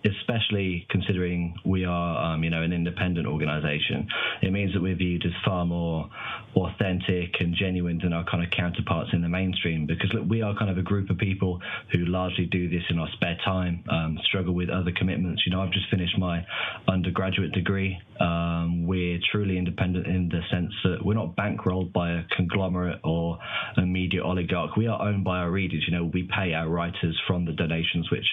[0.06, 4.08] especially considering we are, um, you know, an independent organisation.
[4.42, 6.08] It means that we're viewed as far more
[6.54, 9.86] authentic and genuine than our kind of counterparts in the mainstream.
[9.86, 11.60] Because look, we are kind of a group of people
[11.92, 15.42] who largely do this in our spare time, um, struggle with other commitments.
[15.46, 16.44] You know, I've just finished my
[16.88, 17.98] undergraduate degree.
[18.20, 23.38] Um, we're truly independent in the sense that we're not bankrolled by a conglomerate or
[23.76, 24.76] a media oligarch.
[24.76, 25.84] We are owned by our readers.
[25.86, 28.26] You know, we pay our writers from the donations which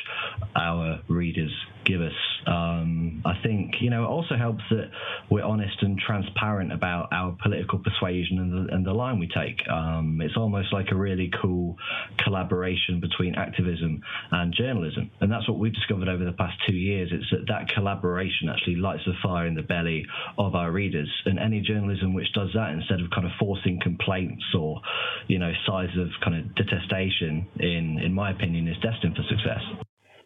[0.56, 1.52] our readers
[1.86, 2.13] give us.
[2.46, 4.89] Um, I think you know it also helps that
[5.30, 9.67] we're honest and transparent about our political persuasion and the, and the line we take.
[9.69, 11.78] Um, it's almost like a really cool
[12.24, 17.10] collaboration between activism and journalism, and that's what we've discovered over the past two years.
[17.12, 20.06] It's that that collaboration actually lights the fire in the belly
[20.38, 24.43] of our readers, and any journalism which does that instead of kind of forcing complaints
[24.58, 24.82] or
[25.28, 29.83] you know sides of kind of detestation, in in my opinion, is destined for success.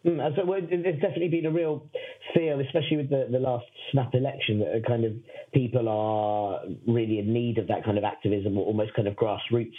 [0.08, 1.90] Mm, so well, there's definitely been a real
[2.34, 5.12] feel, especially with the, the last snap election, that kind of
[5.52, 9.72] people are really in need of that kind of activism or almost kind of grassroots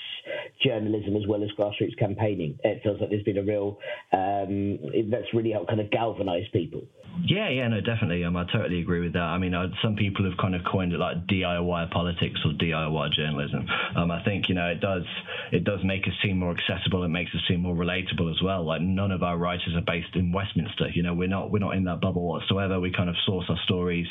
[0.63, 2.57] journalism as well as grassroots campaigning.
[2.63, 3.77] It feels like there's been a real
[4.13, 4.79] um,
[5.11, 6.81] that's really helped kind of galvanise people.
[7.25, 8.23] Yeah, yeah, no, definitely.
[8.23, 9.19] Um, I totally agree with that.
[9.19, 13.13] I mean, uh, some people have kind of coined it like DIY politics or DIY
[13.13, 13.67] journalism.
[13.97, 15.03] Um, I think you know it does
[15.51, 17.03] it does make us seem more accessible.
[17.03, 18.65] It makes us seem more relatable as well.
[18.65, 20.89] Like none of our writers are based in Westminster.
[20.93, 22.79] You know, we're not we're not in that bubble whatsoever.
[22.79, 24.07] We kind of source our stories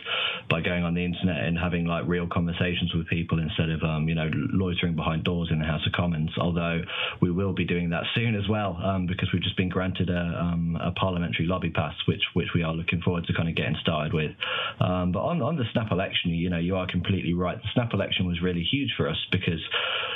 [0.51, 4.09] by going on the internet and having like real conversations with people instead of um,
[4.09, 6.31] you know loitering behind doors in the House of Commons.
[6.39, 6.83] Although
[7.21, 10.39] we will be doing that soon as well um, because we've just been granted a,
[10.41, 13.77] um, a parliamentary lobby pass, which which we are looking forward to kind of getting
[13.81, 14.33] started with.
[14.81, 17.57] Um, but on on the snap election, you know, you are completely right.
[17.57, 19.61] The snap election was really huge for us because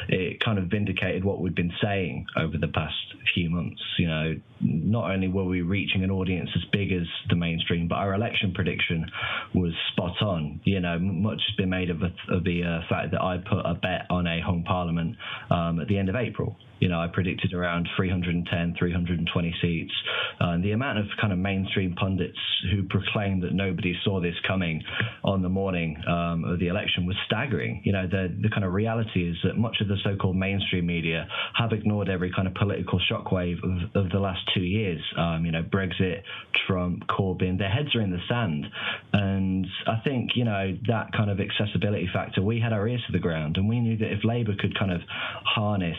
[0.09, 2.95] it kind of vindicated what we'd been saying over the past
[3.35, 3.81] few months.
[3.99, 7.97] You know, not only were we reaching an audience as big as the mainstream, but
[8.03, 9.07] our election prediction
[9.55, 10.61] was spot on.
[10.65, 13.75] You know, much has been made of, of the uh, fact that I put a
[13.75, 15.17] bet on a hung parliament
[15.51, 16.57] um, at the end of April.
[16.83, 19.93] You know, I predicted around 310, 320 seats.
[20.41, 22.39] Uh, and the amount of kind of mainstream pundits
[22.73, 24.83] who proclaimed that nobody saw this coming
[25.23, 27.83] on the morning um, of the election was staggering.
[27.85, 30.85] You know, the, the kind of reality is that much of the so called mainstream
[30.85, 35.01] media have ignored every kind of political shockwave of, of the last two years.
[35.17, 36.23] Um, you know, Brexit,
[36.67, 38.67] Trump, Corbyn, their heads are in the sand.
[39.13, 43.13] And I think, you know, that kind of accessibility factor, we had our ears to
[43.13, 45.01] the ground and we knew that if Labour could kind of
[45.45, 45.99] harness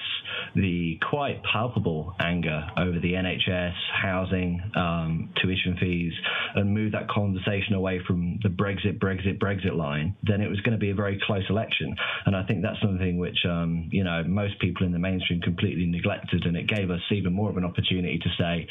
[0.56, 0.73] the
[1.10, 6.14] quite palpable anger over the NHS, housing, um, tuition fees,
[6.56, 10.74] and move that conversation away from the Brexit, Brexit, Brexit line, then it was going
[10.74, 11.96] to be a very close election.
[12.26, 15.86] And I think that's something which, um, you know, most people in the mainstream completely
[15.86, 18.68] neglected, and it gave us even more of an opportunity to say,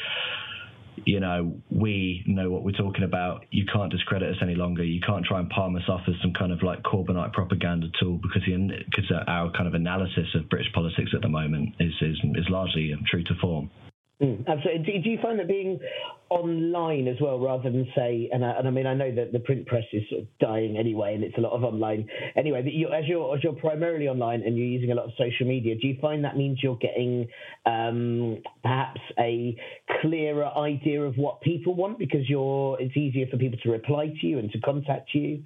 [1.05, 3.45] you know, we know what we're talking about.
[3.51, 4.83] You can't discredit us any longer.
[4.83, 8.19] You can't try and palm us off as some kind of like Corbynite propaganda tool
[8.21, 12.45] because because our kind of analysis of British politics at the moment is is, is
[12.49, 13.69] largely um, true to form.
[14.23, 14.99] Mm, absolutely.
[14.99, 15.79] Do you find that being
[16.29, 19.39] online as well, rather than say, and I, and I mean, I know that the
[19.39, 22.07] print press is sort of dying anyway, and it's a lot of online
[22.37, 22.61] anyway.
[22.61, 25.45] But you, as you're as you're primarily online and you're using a lot of social
[25.45, 27.27] media, do you find that means you're getting
[27.65, 29.57] um, perhaps a
[30.01, 34.27] clearer idea of what people want because you're it's easier for people to reply to
[34.27, 35.43] you and to contact you?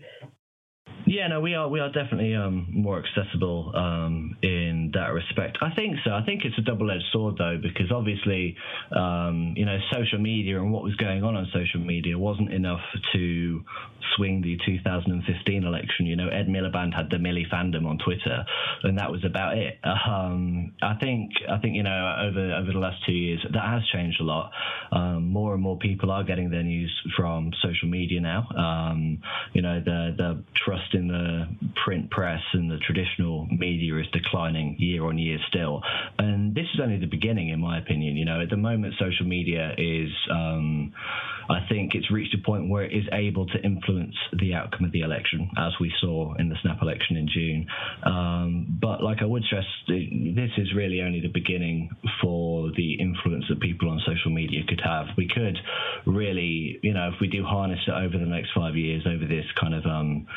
[1.07, 5.57] Yeah, no, we are we are definitely um, more accessible um, in that respect.
[5.61, 6.11] I think so.
[6.11, 8.57] I think it's a double-edged sword though, because obviously,
[8.91, 12.81] um, you know, social media and what was going on on social media wasn't enough
[13.13, 13.63] to
[14.17, 16.07] swing the 2015 election.
[16.07, 18.43] You know, Ed Miliband had the Milifandom on Twitter,
[18.83, 19.79] and that was about it.
[19.85, 23.81] Um, I think I think you know over over the last two years that has
[23.93, 24.51] changed a lot.
[24.91, 28.45] Um, more and more people are getting their news from social media now.
[28.49, 29.21] Um,
[29.53, 31.47] you know, the the trust in the
[31.85, 35.81] print press and the traditional media is declining year on year still.
[36.19, 38.17] And this is only the beginning, in my opinion.
[38.17, 40.93] You know, at the moment, social media is, um,
[41.49, 44.91] I think it's reached a point where it is able to influence the outcome of
[44.91, 47.67] the election, as we saw in the snap election in June.
[48.03, 51.89] Um, but like I would stress, this is really only the beginning
[52.21, 55.07] for the influence that people on social media could have.
[55.17, 55.57] We could
[56.05, 59.45] really, you know, if we do harness it over the next five years, over this
[59.59, 60.27] kind of um,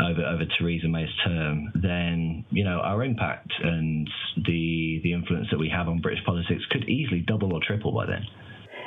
[0.00, 5.58] over over Theresa May's term, then you know our impact and the the influence that
[5.58, 8.26] we have on British politics could easily double or triple by then.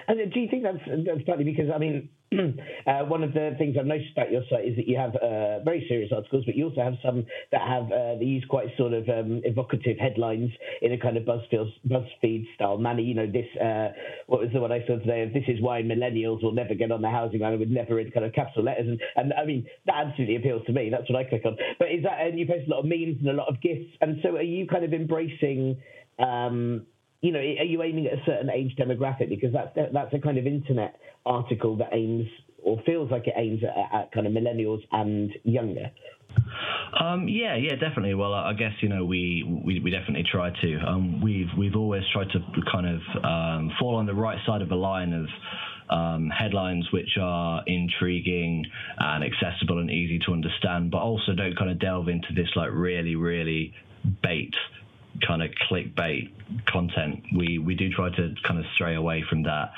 [0.07, 2.09] And do you think that's that's partly because I mean,
[2.87, 5.59] uh, one of the things I've noticed about your site is that you have uh,
[5.65, 8.93] very serious articles, but you also have some that have uh, they use quite sort
[8.93, 13.01] of um, evocative headlines in a kind of BuzzFeed, BuzzFeed style manner.
[13.01, 13.89] You know, this uh,
[14.27, 15.29] what was the one I saw today?
[15.33, 18.25] This is why millennials will never get on the housing line with never in kind
[18.25, 20.89] of capital letters, and, and I mean that absolutely appeals to me.
[20.89, 21.57] That's what I click on.
[21.79, 23.91] But is that and you post a lot of memes and a lot of gifs,
[23.99, 25.81] and so are you kind of embracing?
[26.17, 26.87] Um,
[27.21, 29.29] you know, are you aiming at a certain age demographic?
[29.29, 32.27] Because that's that's a kind of internet article that aims
[32.63, 35.91] or feels like it aims at, at kind of millennials and younger.
[36.99, 38.13] Um, yeah, yeah, definitely.
[38.13, 40.77] Well, I guess you know we we, we definitely try to.
[40.87, 42.39] Um, we've we've always tried to
[42.71, 45.27] kind of um, fall on the right side of the line of.
[45.89, 48.65] Um, headlines which are intriguing
[48.97, 52.71] and accessible and easy to understand, but also don't kind of delve into this like
[52.73, 53.73] really, really
[54.21, 54.53] bait
[55.25, 56.31] kind of clickbait
[56.65, 57.23] content.
[57.35, 59.71] We we do try to kind of stray away from that.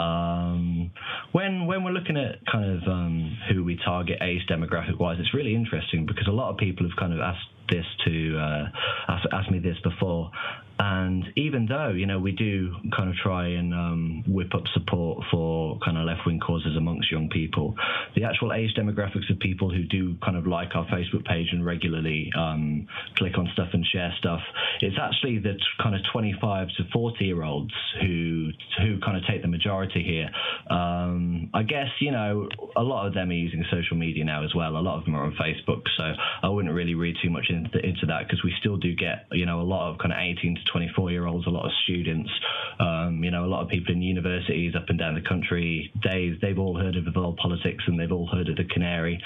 [0.00, 0.90] Um,
[1.32, 5.34] when when we're looking at kind of um, who we target age demographic wise, it's
[5.34, 8.64] really interesting because a lot of people have kind of asked this to uh,
[9.08, 10.30] ask, ask me this before.
[10.78, 15.24] And even though, you know, we do kind of try and um, whip up support
[15.30, 17.74] for kind of left wing causes amongst young people,
[18.14, 21.64] the actual age demographics of people who do kind of like our Facebook page and
[21.64, 24.40] regularly um, click on stuff and share stuff,
[24.82, 27.72] it's actually the kind of 25 to 40 year olds
[28.02, 30.28] who who kind of take the majority here.
[30.76, 34.54] Um, I guess, you know, a lot of them are using social media now as
[34.54, 34.76] well.
[34.76, 35.82] A lot of them are on Facebook.
[35.96, 36.12] So
[36.42, 39.46] I wouldn't really read too much into, into that because we still do get, you
[39.46, 42.30] know, a lot of kind of 18 to 24 year olds, a lot of students,
[42.78, 45.92] um, you know, a lot of people in universities up and down the country.
[46.04, 49.22] They they've all heard of the Evolve Politics and they've all heard of the Canary,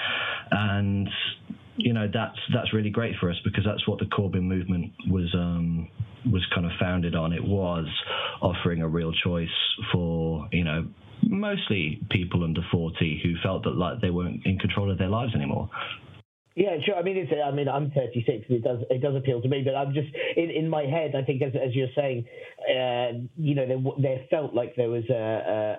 [0.51, 1.09] and
[1.77, 5.33] you know that's that's really great for us because that's what the Corbyn movement was
[5.33, 5.89] um,
[6.31, 7.33] was kind of founded on.
[7.33, 7.87] It was
[8.41, 9.49] offering a real choice
[9.91, 10.87] for you know
[11.23, 15.35] mostly people under 40 who felt that like they weren't in control of their lives
[15.35, 15.69] anymore.
[16.55, 16.95] Yeah, sure.
[16.95, 17.31] I mean, it's.
[17.31, 19.63] I mean, I'm 36, and it does it does appeal to me.
[19.63, 21.15] But I'm just in, in my head.
[21.15, 22.25] I think, as, as you're saying,
[22.69, 25.13] uh, you know, there, there felt like there was a,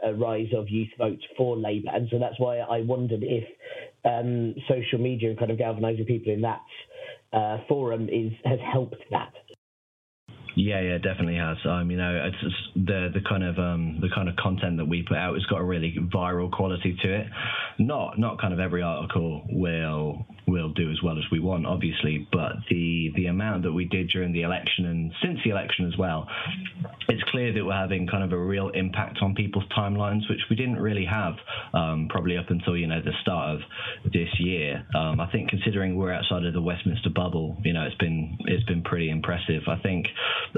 [0.04, 3.44] a, a, rise of youth votes for Labour, and so that's why I wondered if
[4.06, 6.62] um, social media and kind of galvanising people in that
[7.34, 9.32] uh, forum is has helped that.
[10.54, 11.56] Yeah, yeah, definitely has.
[11.64, 14.86] Um, you know, it's, it's, the the kind of um, the kind of content that
[14.86, 17.26] we put out has got a really viral quality to it.
[17.78, 22.26] Not not kind of every article will will do as well as we want, obviously,
[22.32, 25.96] but the the amount that we did during the election and since the election as
[25.96, 26.26] well,
[27.08, 30.56] it's clear that we're having kind of a real impact on people's timelines, which we
[30.56, 31.34] didn't really have
[31.74, 34.84] um, probably up until you know the start of this year.
[34.94, 38.64] Um, I think considering we're outside of the Westminster bubble, you know, it's been it's
[38.64, 39.62] been pretty impressive.
[39.68, 40.06] I think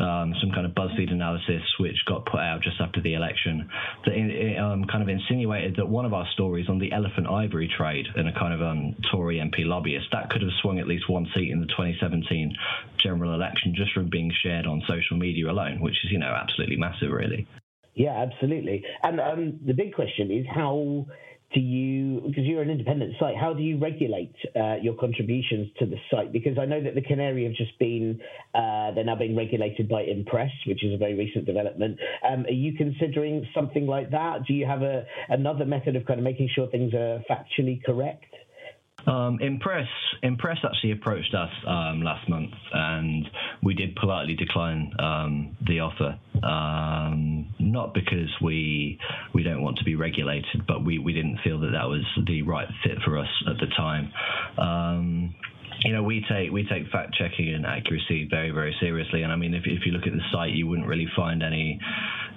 [0.01, 3.69] um, some kind of BuzzFeed analysis which got put out just after the election
[4.07, 7.71] that it, um, kind of insinuated that one of our stories on the elephant ivory
[7.77, 11.09] trade and a kind of um, Tory MP lobbyist that could have swung at least
[11.09, 12.55] one seat in the 2017
[13.03, 16.77] general election just from being shared on social media alone, which is you know absolutely
[16.77, 17.47] massive, really.
[17.95, 18.85] Yeah, absolutely.
[19.03, 21.07] And um, the big question is how
[21.55, 25.87] do you, because you're an independent site, how do you regulate uh, your contributions to
[25.87, 26.33] the site?
[26.33, 28.21] Because I know that the Canary have just been,
[28.55, 31.99] uh, they're now being regulated by Impress, which is a very recent development.
[32.29, 34.45] Um, are you considering something like that?
[34.49, 38.35] Do you have a, another method of kind of making sure things are factually correct?
[39.07, 39.89] Um, Impress
[40.23, 43.29] Impress actually approached us um, last month, and
[43.63, 46.19] we did politely decline um, the offer.
[46.43, 48.99] Um, not because we
[49.35, 52.43] we don't want to be regulated, but we, we didn't feel that that was the
[52.43, 54.13] right fit for us at the time
[54.59, 55.35] um,
[55.85, 59.23] you know, we take we take fact checking and accuracy very very seriously.
[59.23, 61.79] And I mean, if if you look at the site, you wouldn't really find any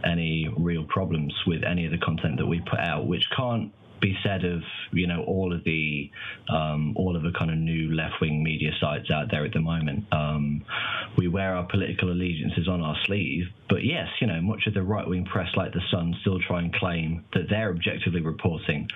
[0.04, 4.16] any real problems with any of the content that we put out, which can't be
[4.24, 6.10] said of you know all of the
[6.50, 9.62] um, all of the kind of new left wing media sites out there at the
[9.62, 10.06] moment.
[10.12, 10.64] Um,
[11.18, 14.84] we wear our political allegiances on our sleeve, but yes, you know much of the
[14.84, 18.88] right wing press, like the Sun, still try and claim that they're objectively reporting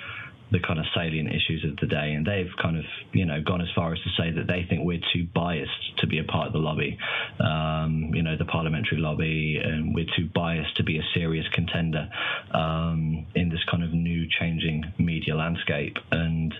[0.51, 2.83] the kind of salient issues of the day, and they've kind of
[3.13, 6.07] you know gone as far as to say that they think we're too biased to
[6.07, 6.97] be a part of the lobby,
[7.39, 12.09] um, you know, the parliamentary lobby, and we're too biased to be a serious contender
[12.53, 16.53] um, in this kind of new changing media landscape, and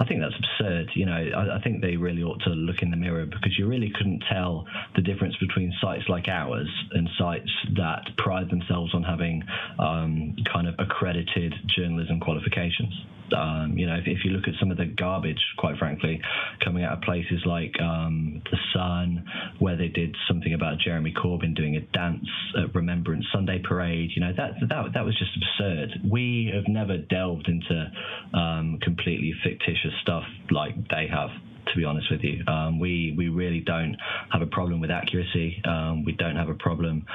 [0.00, 0.90] I think that's absurd.
[0.94, 3.68] You know, I, I think they really ought to look in the mirror because you
[3.68, 4.66] really couldn't tell
[4.96, 9.42] the difference between sites like ours and sites that pride themselves on having
[9.78, 12.94] um, kind of accredited journalism qualifications.
[13.36, 16.20] Um, you know, if, if, you look at some of the garbage, quite frankly,
[16.62, 19.24] coming out of places like um, the Sun,
[19.58, 22.26] where they did something about Jeremy Corbyn doing a dance
[22.58, 26.00] at Remembrance Sunday Parade, you know, that that that was just absurd.
[26.10, 27.90] We have never delved into
[28.38, 31.30] um, completely fictitious stuff like they have
[31.66, 32.44] to be honest with you.
[32.46, 33.96] Um, we we really don't
[34.30, 35.62] have a problem with accuracy.
[35.64, 37.06] Um, we don't have a problem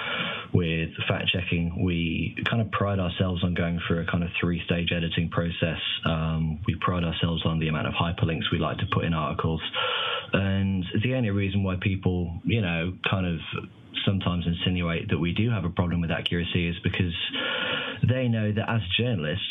[0.53, 1.83] with fact checking.
[1.83, 5.79] We kind of pride ourselves on going through a kind of three stage editing process.
[6.05, 9.61] Um, we pride ourselves on the amount of hyperlinks we like to put in articles,
[10.33, 13.39] and the only reason why people, you know, kind of
[14.05, 17.13] sometimes insinuate that we do have a problem with accuracy is because
[18.07, 19.43] they know that as journalists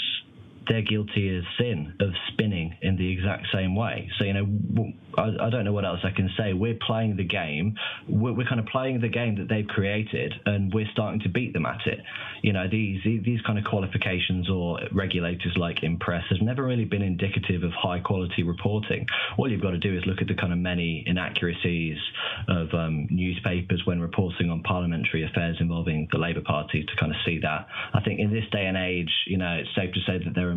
[0.69, 4.11] they're guilty as sin of spinning in the exact same way.
[4.19, 6.53] So, you know, I, I don't know what else I can say.
[6.53, 7.75] We're playing the game.
[8.09, 11.53] We're, we're, kind of playing the game that they've created, and we're starting to beat
[11.53, 12.01] them at it.
[12.43, 17.03] You know, these these kind of qualifications or regulators like Impress has never really been
[17.03, 19.07] indicative of high quality reporting.
[19.37, 21.99] All you've got to do is look at the kind of many inaccuracies
[22.49, 27.19] of um, newspapers when reporting on parliamentary affairs involving the Labour Party to kind of
[27.25, 27.66] see that.
[27.93, 30.49] I think in this day and age, you know, it's safe to say that there
[30.49, 30.57] are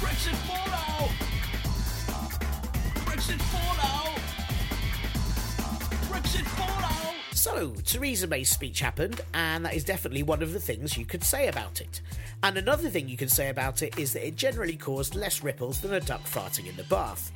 [0.00, 1.10] Brexit fallout!
[3.06, 4.18] Brexit fallout!
[6.10, 7.14] Brexit fallout!
[7.32, 11.24] So, Theresa May's speech happened, and that is definitely one of the things you could
[11.24, 12.02] say about it.
[12.42, 15.80] And another thing you can say about it is that it generally caused less ripples
[15.80, 17.32] than a duck farting in the bath.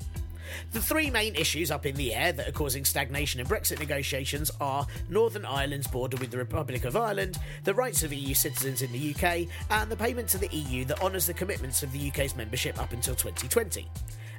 [0.72, 4.51] The three main issues up in the air that are causing stagnation in Brexit negotiations
[4.61, 8.92] are Northern Ireland's border with the Republic of Ireland, the rights of EU citizens in
[8.92, 12.36] the UK, and the payment to the EU that honours the commitments of the UK's
[12.36, 13.88] membership up until 2020.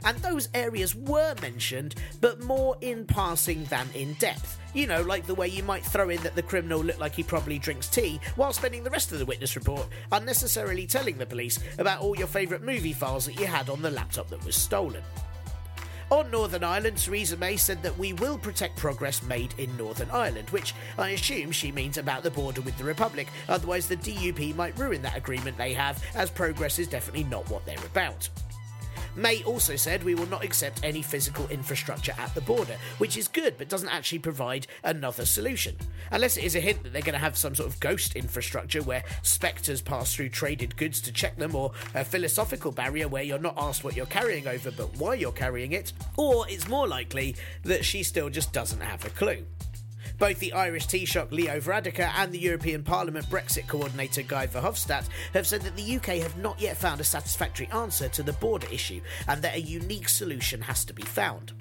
[0.04, 4.60] And those areas were mentioned, but more in passing than in depth.
[4.74, 7.24] You know, like the way you might throw in that the criminal looked like he
[7.24, 11.60] probably drinks tea while spending the rest of the witness report unnecessarily telling the police
[11.78, 15.04] about all your favourite movie files that you had on the laptop that was stolen.
[16.12, 20.50] On Northern Ireland, Theresa May said that we will protect progress made in Northern Ireland,
[20.50, 24.78] which I assume she means about the border with the Republic, otherwise, the DUP might
[24.78, 28.28] ruin that agreement they have, as progress is definitely not what they're about.
[29.16, 33.28] May also said we will not accept any physical infrastructure at the border, which is
[33.28, 35.76] good but doesn't actually provide another solution.
[36.12, 38.82] Unless it is a hint that they're going to have some sort of ghost infrastructure
[38.82, 43.40] where spectres pass through traded goods to check them, or a philosophical barrier where you're
[43.40, 47.36] not asked what you're carrying over but why you're carrying it, or it's more likely
[47.64, 49.46] that she still just doesn't have a clue.
[50.22, 55.48] Both the Irish Taoiseach Leo Varadkar and the European Parliament Brexit coordinator Guy Verhofstadt have
[55.48, 59.02] said that the UK have not yet found a satisfactory answer to the border issue
[59.28, 61.54] and that a unique solution has to be found.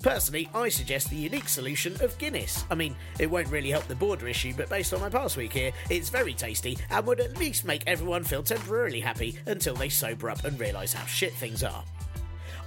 [0.00, 2.64] Personally, I suggest the unique solution of Guinness.
[2.70, 5.52] I mean, it won't really help the border issue, but based on my past week
[5.52, 9.90] here, it's very tasty and would at least make everyone feel temporarily happy until they
[9.90, 11.84] sober up and realise how shit things are.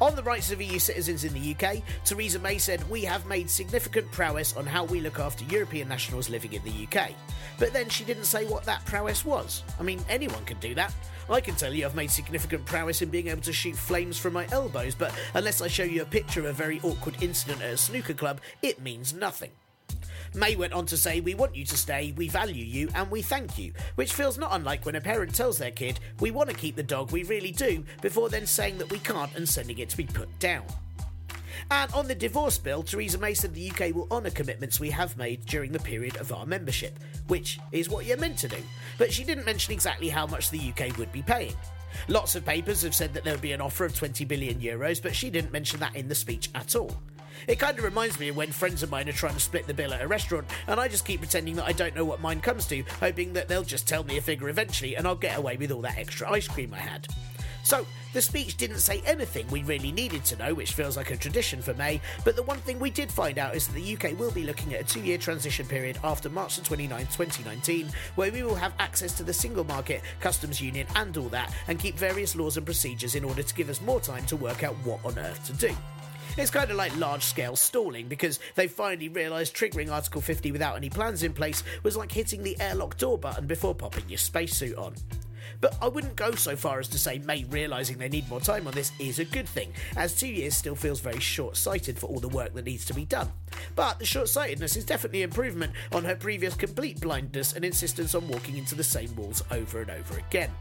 [0.02, 3.50] On the rights of EU citizens in the UK, Theresa May said, We have made
[3.50, 7.12] significant prowess on how we look after European nationals living in the UK.
[7.58, 9.62] But then she didn't say what that prowess was.
[9.78, 10.94] I mean, anyone can do that.
[11.30, 14.34] I can tell you I've made significant prowess in being able to shoot flames from
[14.34, 17.74] my elbows, but unless I show you a picture of a very awkward incident at
[17.74, 19.52] a snooker club, it means nothing.
[20.34, 23.22] May went on to say, We want you to stay, we value you, and we
[23.22, 26.56] thank you, which feels not unlike when a parent tells their kid, We want to
[26.56, 29.90] keep the dog, we really do, before then saying that we can't and sending it
[29.90, 30.66] to be put down.
[31.72, 35.18] And on the divorce bill, Theresa May said the UK will honour commitments we have
[35.18, 38.58] made during the period of our membership, which is what you're meant to do.
[38.98, 41.54] But she didn't mention exactly how much the UK would be paying.
[42.08, 45.02] Lots of papers have said that there would be an offer of 20 billion euros,
[45.02, 46.96] but she didn't mention that in the speech at all.
[47.48, 49.74] It kind of reminds me of when friends of mine are trying to split the
[49.74, 52.42] bill at a restaurant, and I just keep pretending that I don't know what mine
[52.42, 55.58] comes to, hoping that they'll just tell me a figure eventually and I'll get away
[55.58, 57.08] with all that extra ice cream I had.
[57.64, 61.18] So, the speech didn't say anything we really needed to know, which feels like a
[61.18, 64.18] tradition for May, but the one thing we did find out is that the UK
[64.18, 68.32] will be looking at a two year transition period after March the 29th, 2019, where
[68.32, 71.96] we will have access to the single market, customs union, and all that, and keep
[71.96, 75.00] various laws and procedures in order to give us more time to work out what
[75.06, 75.76] on earth to do.
[76.40, 80.78] It's kind of like large scale stalling because they finally realised triggering Article 50 without
[80.78, 84.78] any plans in place was like hitting the airlock door button before popping your spacesuit
[84.78, 84.94] on.
[85.60, 88.68] But I wouldn't go so far as to say May realising they need more time
[88.68, 92.06] on this is a good thing, as two years still feels very short sighted for
[92.06, 93.30] all the work that needs to be done.
[93.76, 98.30] But the short sightedness is definitely improvement on her previous complete blindness and insistence on
[98.30, 100.52] walking into the same walls over and over again.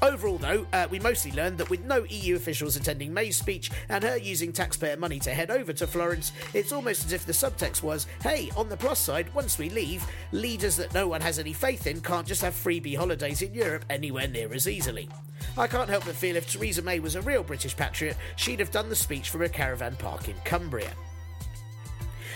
[0.00, 4.04] Overall, though, uh, we mostly learned that with no EU officials attending May's speech and
[4.04, 7.82] her using taxpayer money to head over to Florence, it's almost as if the subtext
[7.82, 11.52] was hey, on the plus side, once we leave, leaders that no one has any
[11.52, 15.08] faith in can't just have freebie holidays in Europe anywhere near as easily.
[15.56, 18.70] I can't help but feel if Theresa May was a real British patriot, she'd have
[18.70, 20.92] done the speech from a caravan park in Cumbria.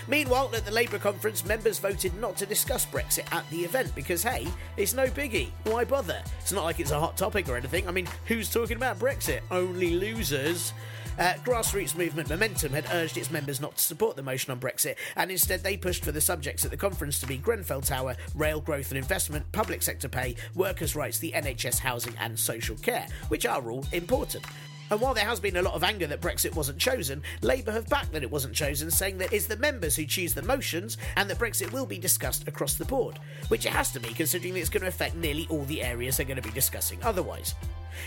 [0.07, 4.23] Meanwhile, at the Labour conference, members voted not to discuss Brexit at the event because,
[4.23, 4.47] hey,
[4.77, 5.49] it's no biggie.
[5.63, 6.21] Why bother?
[6.41, 7.87] It's not like it's a hot topic or anything.
[7.87, 9.41] I mean, who's talking about Brexit?
[9.49, 10.73] Only losers.
[11.19, 14.95] Uh, grassroots movement Momentum had urged its members not to support the motion on Brexit,
[15.15, 18.59] and instead they pushed for the subjects at the conference to be Grenfell Tower, rail
[18.59, 23.45] growth and investment, public sector pay, workers' rights, the NHS housing, and social care, which
[23.45, 24.43] are all important.
[24.89, 27.89] And while there has been a lot of anger that Brexit wasn't chosen, Labour have
[27.89, 31.29] backed that it wasn't chosen, saying that it's the members who choose the motions and
[31.29, 34.59] that Brexit will be discussed across the board, which it has to be considering that
[34.59, 37.55] it's going to affect nearly all the areas they're going to be discussing otherwise.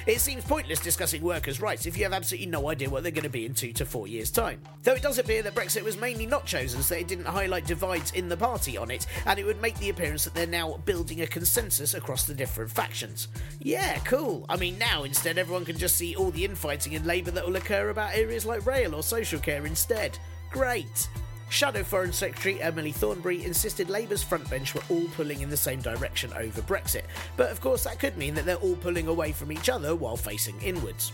[0.07, 3.25] It seems pointless discussing workers' rights if you have absolutely no idea what they're going
[3.25, 4.61] to be in two to four years' time.
[4.83, 7.67] Though it does appear that Brexit was mainly not chosen so that it didn't highlight
[7.67, 10.79] divides in the party on it, and it would make the appearance that they're now
[10.85, 13.29] building a consensus across the different factions.
[13.61, 14.45] Yeah, cool.
[14.49, 17.55] I mean, now instead everyone can just see all the infighting in Labour that will
[17.55, 20.19] occur about areas like rail or social care instead.
[20.51, 21.09] Great.
[21.49, 26.33] Shadow Foreign Secretary Emily Thornberry insisted Labour's frontbench were all pulling in the same direction
[26.33, 27.05] over Brexit,
[27.37, 30.17] but of course that could mean that they're all pulling away from each other while
[30.17, 31.13] facing inwards.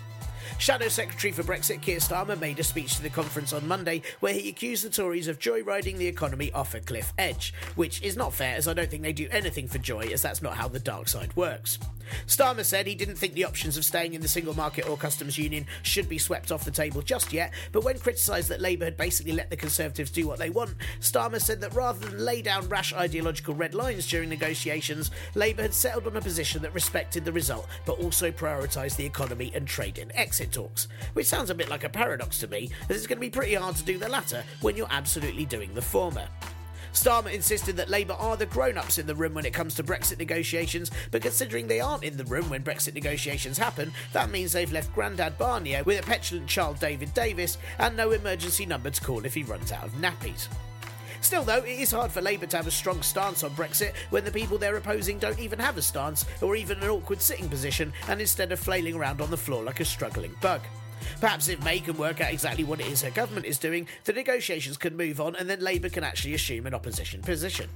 [0.57, 4.33] Shadow Secretary for Brexit Keir Starmer made a speech to the conference on Monday where
[4.33, 8.33] he accused the Tories of joyriding the economy off a cliff edge, which is not
[8.33, 10.81] fair as I don't think they do anything for joy as that's not how the
[10.81, 11.79] dark side works.
[12.27, 15.39] Starmer said he didn't think the options of staying in the single market or customs
[15.39, 18.97] union should be swept off the table just yet, but when criticised that Labour had
[18.97, 22.69] basically let the Conservatives do what they want, Starmer said that rather than lay down
[22.69, 27.33] rash ideological red lines during negotiations, Labour had settled on a position that respected the
[27.33, 31.69] result but also prioritised the economy and trade in exit talks, which sounds a bit
[31.69, 34.09] like a paradox to me, as it's going to be pretty hard to do the
[34.09, 36.29] latter when you're absolutely doing the former.
[36.93, 39.83] Starmer insisted that Labour are the grown ups in the room when it comes to
[39.83, 44.53] Brexit negotiations, but considering they aren't in the room when Brexit negotiations happen, that means
[44.53, 49.01] they've left Grandad Barnier with a petulant child David Davis and no emergency number to
[49.01, 50.49] call if he runs out of nappies.
[51.23, 54.25] Still, though, it is hard for Labour to have a strong stance on Brexit when
[54.25, 57.93] the people they're opposing don't even have a stance or even an awkward sitting position
[58.09, 60.61] and instead are flailing around on the floor like a struggling bug.
[61.21, 64.13] Perhaps if May can work out exactly what it is her government is doing, the
[64.13, 67.69] negotiations can move on and then Labour can actually assume an opposition position.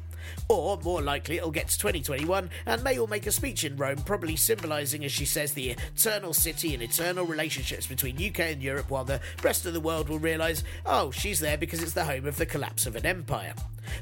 [0.49, 3.99] Or, more likely, it'll get to 2021 and May will make a speech in Rome,
[3.99, 8.91] probably symbolising, as she says, the eternal city and eternal relationships between UK and Europe,
[8.91, 12.27] while the rest of the world will realise, oh, she's there because it's the home
[12.27, 13.55] of the collapse of an empire.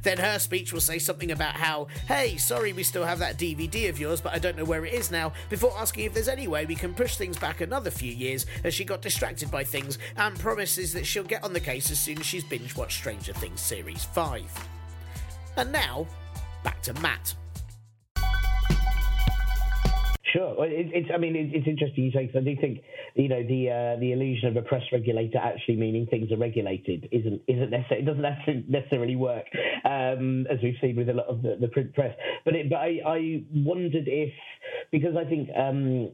[0.02, 3.88] Then her speech will say something about how, hey, sorry we still have that DVD
[3.88, 6.48] of yours, but I don't know where it is now, before asking if there's any
[6.48, 9.98] way we can push things back another few years as she got distracted by things
[10.16, 13.32] and promises that she'll get on the case as soon as she's binge watched Stranger
[13.32, 14.73] Things Series 5.
[15.56, 16.06] And now,
[16.62, 17.34] back to Matt.
[20.32, 20.56] Sure.
[20.58, 21.08] Well, it, it's.
[21.14, 22.80] I mean, it, it's interesting you say because I do think
[23.14, 27.08] you know the uh, the illusion of a press regulator actually meaning things are regulated
[27.12, 29.44] isn't isn't necessarily it doesn't necessarily work
[29.84, 32.16] um, as we've seen with a lot of the, the print press.
[32.44, 34.32] But it, but I, I wondered if
[34.90, 35.50] because I think.
[35.56, 36.10] Um,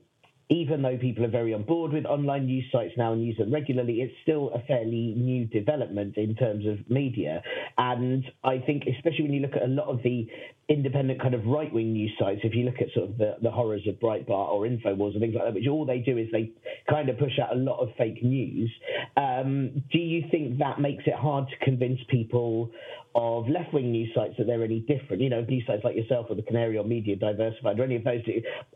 [0.50, 3.52] even though people are very on board with online news sites now and use them
[3.52, 7.40] regularly, it's still a fairly new development in terms of media.
[7.78, 10.26] And I think, especially when you look at a lot of the
[10.68, 13.50] independent kind of right wing news sites, if you look at sort of the, the
[13.50, 16.50] horrors of Breitbart or Infowars and things like that, which all they do is they
[16.88, 18.70] kind of push out a lot of fake news.
[19.16, 22.72] Um, do you think that makes it hard to convince people
[23.14, 25.20] of left wing news sites that they're any different?
[25.22, 28.04] You know, news sites like yourself or the Canary or Media Diversified or any of
[28.04, 28.20] those.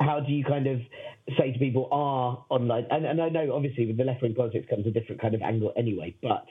[0.00, 0.80] How do you kind of
[1.38, 2.86] say to people are online?
[2.90, 5.42] And, and I know obviously with the left wing politics comes a different kind of
[5.42, 6.46] angle anyway, but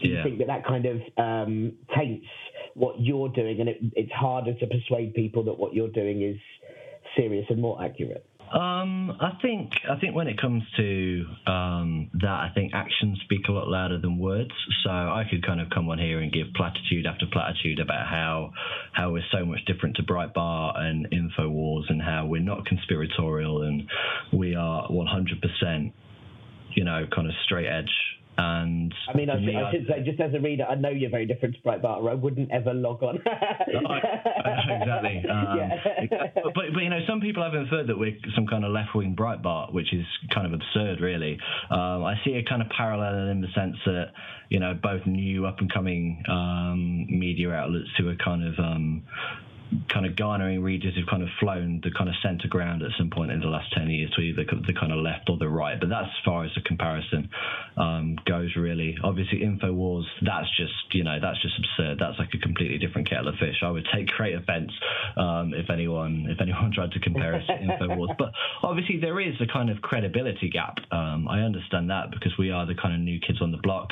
[0.00, 0.22] do you Yeah.
[0.22, 2.26] think that that kind of um, taints
[2.74, 6.36] what you're doing and it, it's harder to persuade people that what you're doing is
[7.16, 8.24] serious and more accurate?
[8.52, 13.48] Um, I think I think when it comes to um, that, I think actions speak
[13.48, 14.52] a lot louder than words.
[14.84, 18.52] So I could kind of come on here and give platitude after platitude about how
[18.92, 23.82] how we're so much different to Breitbart and Infowars, and how we're not conspiratorial and
[24.32, 25.92] we are 100%,
[26.74, 27.90] you know, kind of straight edge
[28.40, 31.10] And I mean, I should, I should say, just as a reader, I know you're
[31.10, 33.16] very different to Breitbart, or I wouldn't ever log on.
[33.66, 35.24] exactly.
[35.28, 35.76] Um, Yeah.
[36.44, 39.72] but, but you know, some people have inferred that we're some kind of left-wing Breitbart,
[39.72, 41.38] which is kind of absurd, really.
[41.70, 44.12] Um, I see a kind of parallel in the sense that
[44.50, 49.02] you know both new up-and-coming um, media outlets who are kind of um,
[49.88, 53.10] kind of garnering readers who've kind of flown the kind of centre ground at some
[53.10, 55.78] point in the last 10 years to either the kind of left or the right.
[55.78, 57.28] But that's as far as the comparison
[57.76, 58.96] um, goes, really.
[59.02, 61.98] Obviously, InfoWars, that's just, you know, that's just absurd.
[62.00, 63.56] That's like a completely different kettle of fish.
[63.62, 64.72] I would take great offence
[65.16, 68.16] um, if anyone if anyone tried to compare us to InfoWars.
[68.18, 70.78] But obviously, there is a kind of credibility gap.
[70.90, 73.90] Um, I understand that because we are the kind of new kids on the block.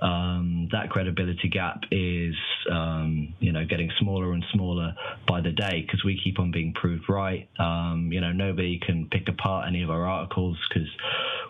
[0.00, 2.34] Um, that credibility gap is,
[2.70, 4.94] um, you know, getting smaller and smaller
[5.28, 7.48] by the day because we keep on being proved right.
[7.58, 10.88] Um, you know, nobody can pick apart any of our articles because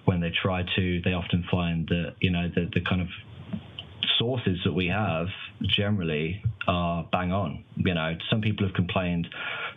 [0.05, 3.09] when they try to, they often find that you know the the kind of
[4.19, 5.29] sources that we have
[5.63, 7.65] generally are bang on.
[7.77, 9.29] You know, some people have complained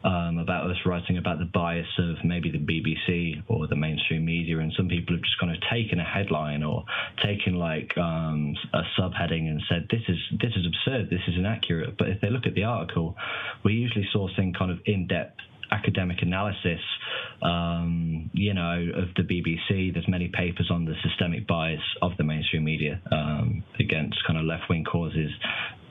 [0.04, 4.60] um, about us writing about the bias of maybe the BBC or the mainstream media,
[4.60, 6.86] and some people have just kind of taken a headline or
[7.24, 11.98] taken like um, a subheading and said this is this is absurd, this is inaccurate.
[11.98, 13.16] But if they look at the article,
[13.64, 15.40] we're usually sourcing kind of in-depth
[15.72, 16.82] academic analysis,
[17.42, 19.94] um, you know, of the BBC.
[19.94, 24.46] There's many papers on the systemic bias of the mainstream media um, against kind of
[24.46, 25.32] left-wing causes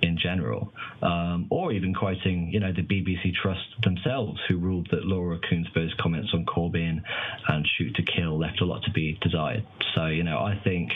[0.03, 0.73] in general,
[1.03, 5.95] um, or even quoting, you know, the BBC Trust themselves, who ruled that Laura Kuenssberg's
[6.01, 7.03] comments on Corbyn
[7.49, 9.67] and Shoot to Kill left a lot to be desired.
[9.95, 10.91] So, you know, I think,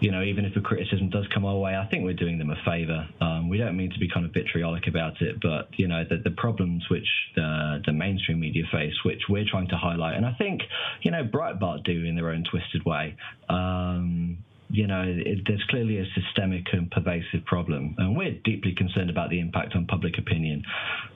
[0.00, 2.50] you know, even if a criticism does come our way, I think we're doing them
[2.50, 3.08] a favour.
[3.20, 6.18] Um, we don't mean to be kind of vitriolic about it, but you know, the,
[6.22, 10.32] the problems which the, the mainstream media face, which we're trying to highlight, and I
[10.34, 10.62] think,
[11.02, 13.16] you know, Breitbart do in their own twisted way.
[13.48, 14.38] Um,
[14.70, 19.30] you know, it, there's clearly a systemic and pervasive problem, and we're deeply concerned about
[19.30, 20.62] the impact on public opinion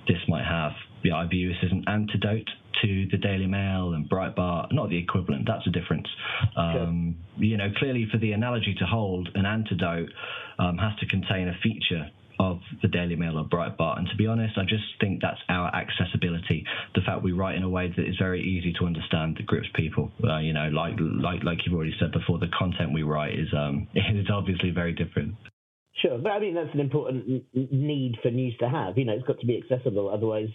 [0.07, 0.73] this might have.
[1.03, 2.49] Yeah, I view this as an antidote
[2.83, 5.47] to the Daily Mail and Breitbart, not the equivalent.
[5.47, 6.09] That's a difference.
[6.57, 10.09] Um, You know, clearly for the analogy to hold, an antidote
[10.59, 13.99] um, has to contain a feature of the Daily Mail or Breitbart.
[13.99, 16.65] And to be honest, I just think that's our accessibility.
[16.95, 19.69] The fact we write in a way that is very easy to understand that grips
[19.75, 20.11] people.
[20.23, 23.49] Uh, you know, like like like you've already said before, the content we write is
[23.57, 25.35] um is obviously very different.
[26.03, 28.99] Sure, but I mean that's an important need for news to have.
[28.99, 30.11] You know, it's got to be accessible.
[30.11, 30.49] Otherwise,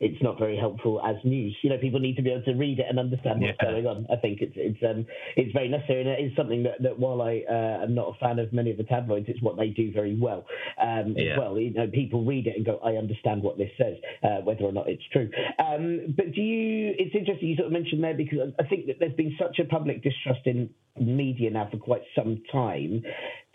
[0.00, 1.56] it's not very helpful as news.
[1.62, 3.70] You know, people need to be able to read it and understand what's Yeah.
[3.70, 4.06] going on.
[4.12, 7.22] I think it's it's um it's very necessary, and it is something that, that while
[7.22, 9.92] I uh, am not a fan of many of the tabloids, it's what they do
[9.92, 10.44] very well.
[10.80, 11.38] Um, Yeah.
[11.38, 14.64] Well, you know, people read it and go, I understand what this says, uh, whether
[14.64, 15.30] or not it's true.
[15.58, 16.94] Um, but do you?
[16.98, 19.64] It's interesting you sort of mentioned there because I think that there's been such a
[19.64, 20.68] public distrust in
[21.00, 23.02] media now for quite some time.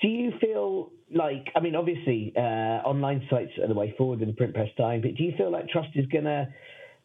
[0.02, 2.40] Do you feel like, I mean, obviously, uh,
[2.86, 5.52] online sites are the way forward in the print press time, but do you feel
[5.52, 6.48] like trust is going to,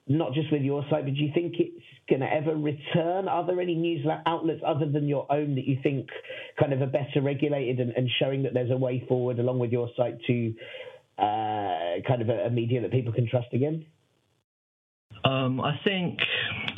[0.08, 3.28] not just with your site, but do you think it's going to ever return?
[3.28, 6.08] Are there any news outlets other than your own that you think
[6.60, 9.72] kind of are better regulated and, and showing that there's a way forward along with
[9.72, 10.54] your site to
[11.18, 13.86] uh, kind of a, a media that people can trust again?
[15.24, 16.18] Um, I think,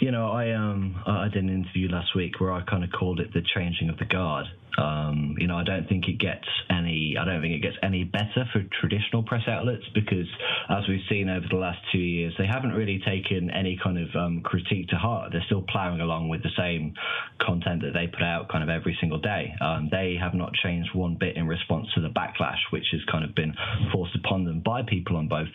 [0.00, 3.20] you know, I um, I did an interview last week where I kind of called
[3.20, 4.46] it the changing of the guard.
[4.78, 7.16] Um, you know, I don't think it gets any.
[7.20, 10.26] I don't think it gets any better for traditional press outlets because,
[10.68, 14.08] as we've seen over the last two years, they haven't really taken any kind of
[14.16, 15.30] um, critique to heart.
[15.32, 16.94] They're still ploughing along with the same
[17.40, 19.54] content that they put out kind of every single day.
[19.60, 23.24] Um, they have not changed one bit in response to the backlash, which has kind
[23.24, 23.54] of been
[23.92, 25.48] forced upon them by people on both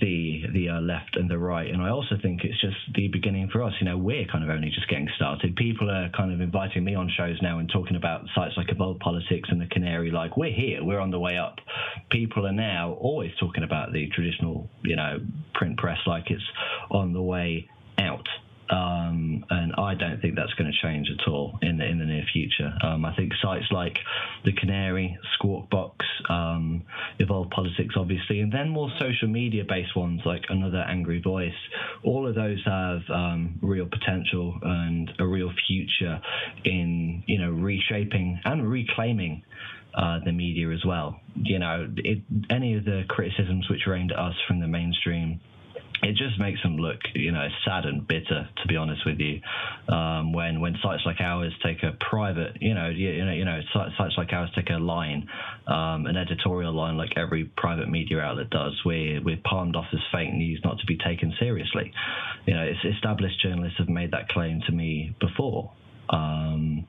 [0.00, 1.70] the the uh, left and the right.
[1.70, 3.72] And I also think it's just the beginning for us.
[3.80, 5.56] You know, we're kind of only just getting started.
[5.56, 8.98] People are kind of inviting me on shows now and talking about sites like Evolve
[8.98, 10.10] Politics and the Canary.
[10.10, 11.58] Like we're here, we're on the way up.
[12.10, 15.18] People are now always talking about the traditional, you know,
[15.54, 16.42] print press like it's
[16.90, 18.26] on the way out.
[18.72, 22.06] Um, and I don't think that's going to change at all in the in the
[22.06, 22.72] near future.
[22.82, 23.98] Um, I think sites like
[24.46, 25.92] the Canary, Skwawkbox,
[26.30, 26.82] um,
[27.18, 31.52] Evolve Politics, obviously, and then more social media based ones like Another Angry Voice.
[32.02, 36.20] All of those have um, real potential and a real future
[36.64, 39.42] in you know reshaping and reclaiming
[39.94, 41.20] uh, the media as well.
[41.36, 45.40] You know, it, any of the criticisms which are aimed at us from the mainstream
[46.02, 48.48] it just makes them look, you know, sad and bitter.
[48.60, 49.40] To be honest with you,
[49.92, 53.44] um, when when sites like ours take a private, you know, you, you know, you
[53.44, 55.28] know, sites, like ours take a line,
[55.68, 60.00] um, an editorial line like every private media outlet does, we're we're palmed off as
[60.12, 61.92] fake news, not to be taken seriously.
[62.46, 65.70] You know, established journalists have made that claim to me before.
[66.10, 66.86] Um,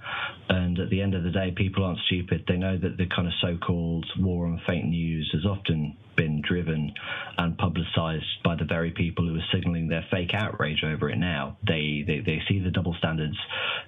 [0.49, 2.43] and at the end of the day, people aren't stupid.
[2.47, 6.91] They know that the kind of so-called war on fake news has often been driven
[7.38, 11.57] and publicized by the very people who are signaling their fake outrage over it now.
[11.66, 13.38] They, they, they see the double standards.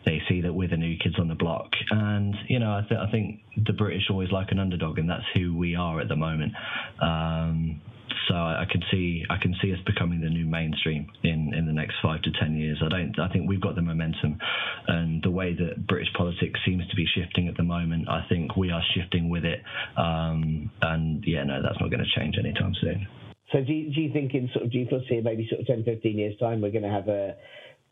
[0.06, 1.72] They see that we're the new kids on the block.
[1.92, 5.26] And, you know, I, th- I think the British always like an underdog, and that's
[5.34, 6.54] who we are at the moment.
[7.02, 7.82] Um,
[8.28, 11.74] so I can see I can see us becoming the new mainstream in, in the
[11.74, 12.82] next five to ten years.
[12.84, 14.38] I don't I think we've got the momentum,
[14.88, 18.56] and the way that British politics seems to be shifting at the moment, I think
[18.56, 19.62] we are shifting with it.
[19.98, 23.08] Um, and yeah, no, that's not going to change anytime soon.
[23.52, 25.68] So do you, do you think in sort of do you foresee maybe sort of
[25.68, 27.36] 10, 15 years time we're going to have a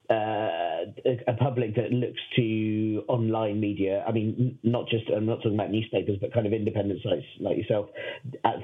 [0.09, 0.85] uh,
[1.27, 4.03] a public that looks to online media.
[4.07, 7.57] I mean, not just I'm not talking about newspapers, but kind of independent sites like
[7.57, 7.87] yourself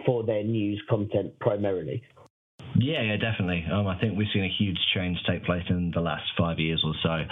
[0.06, 2.04] for their news content primarily.
[2.78, 3.66] Yeah, yeah, definitely.
[3.72, 6.82] Um, I think we've seen a huge change take place in the last five years
[6.86, 7.24] or so,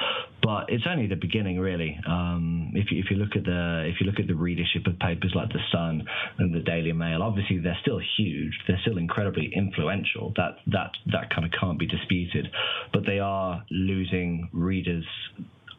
[0.41, 1.97] but it's only the beginning, really.
[2.07, 4.97] Um, if you, if you look at the if you look at the readership of
[4.99, 6.03] papers like the Sun
[6.39, 8.53] and the Daily Mail, obviously they're still huge.
[8.67, 10.33] They're still incredibly influential.
[10.35, 12.47] That that that kind of can't be disputed,
[12.91, 15.05] but they are losing readers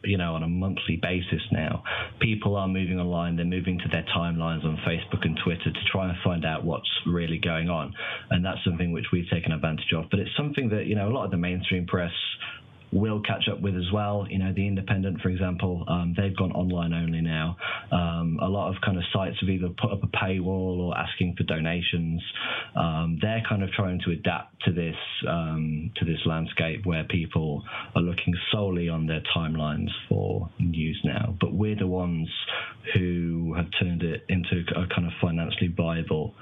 [0.03, 1.83] you know, on a monthly basis now.
[2.21, 6.07] People are moving online, they're moving to their timelines on Facebook and Twitter to try
[6.07, 7.93] and find out what's really going on.
[8.29, 10.05] And that's something which we've taken advantage of.
[10.09, 12.11] But it's something that, you know, a lot of the mainstream press
[12.91, 14.25] will catch up with as well.
[14.29, 17.57] You know, the Independent, for example, um, they've gone online only now.
[17.91, 21.35] Um, a lot of kind of sites have either put up a paywall or asking
[21.37, 22.21] for donations.
[22.75, 24.95] Um, they're kind of trying to adapt to this
[25.27, 27.63] um, to this landscape where people
[27.95, 31.35] are looking solely on their timelines for news now.
[31.39, 32.29] But we're the ones
[32.93, 36.33] who have turned it into a kind of financially viable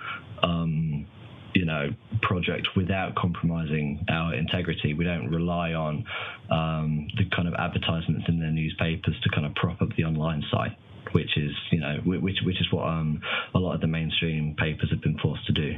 [0.43, 1.08] um,
[1.58, 1.89] you know,
[2.22, 4.93] project without compromising our integrity.
[4.93, 6.05] We don't rely on
[6.51, 10.43] um, the kind of advertisements in their newspapers to kind of prop up the online
[10.51, 10.78] site,
[11.14, 13.22] which is, you know, which which is what um,
[13.55, 15.74] a lot of the mainstream papers have been forced to do.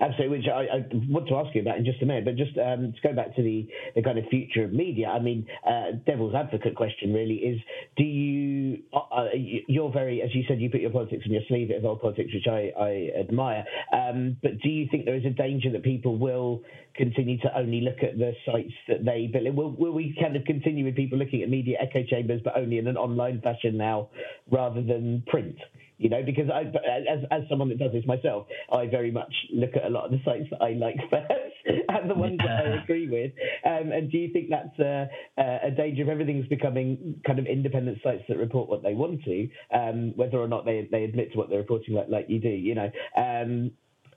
[0.00, 2.24] Absolutely, which I, I, want to ask you about in just a minute.
[2.24, 5.20] But just um, to go back to the, the kind of future of media, I
[5.20, 7.60] mean, uh, devil's advocate question really is:
[7.96, 8.82] Do you?
[8.92, 12.00] Uh, uh you're very, as you said, you put your politics in your sleeve, Evolve
[12.00, 13.64] Politics, which I, I admire.
[13.92, 16.62] Um, but do you think there is a danger that people will
[16.94, 19.54] continue to only look at the sites that they build?
[19.54, 22.78] Will, will we kind of continue with people looking at media echo chambers, but only
[22.78, 24.08] in an online fashion now,
[24.50, 25.56] rather than print?
[26.00, 29.76] You know, because I, as, as someone that does this myself, I very much look
[29.76, 32.46] at a lot of the sites that I like first and the ones yeah.
[32.46, 33.32] that I agree with.
[33.66, 37.98] Um, and do you think that's a, a, danger of everything's becoming kind of independent
[38.02, 41.38] sites that report what they want to, um, whether or not they, they admit to
[41.38, 42.90] what they're reporting like, like you do, you know?
[43.14, 43.72] Um,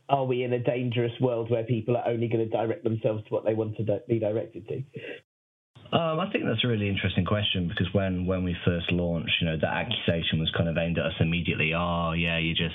[0.08, 3.30] are we in a dangerous world where people are only going to direct themselves to
[3.30, 4.84] what they want to be directed to?
[5.94, 9.46] Um, I think that's a really interesting question because when, when we first launched, you
[9.46, 11.74] know, that accusation was kind of aimed at us immediately.
[11.78, 12.74] Oh, yeah, you just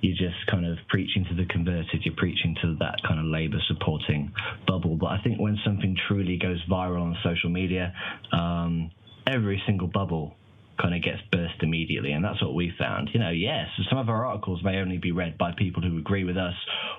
[0.00, 2.02] you're just kind of preaching to the converted.
[2.02, 4.32] You're preaching to that kind of Labour supporting
[4.66, 4.96] bubble.
[4.96, 7.94] But I think when something truly goes viral on social media,
[8.32, 8.90] um,
[9.24, 10.34] every single bubble
[10.80, 12.12] kind of gets burst immediately.
[12.12, 13.10] And that's what we found.
[13.12, 16.24] You know, yes, some of our articles may only be read by people who agree
[16.24, 16.54] with us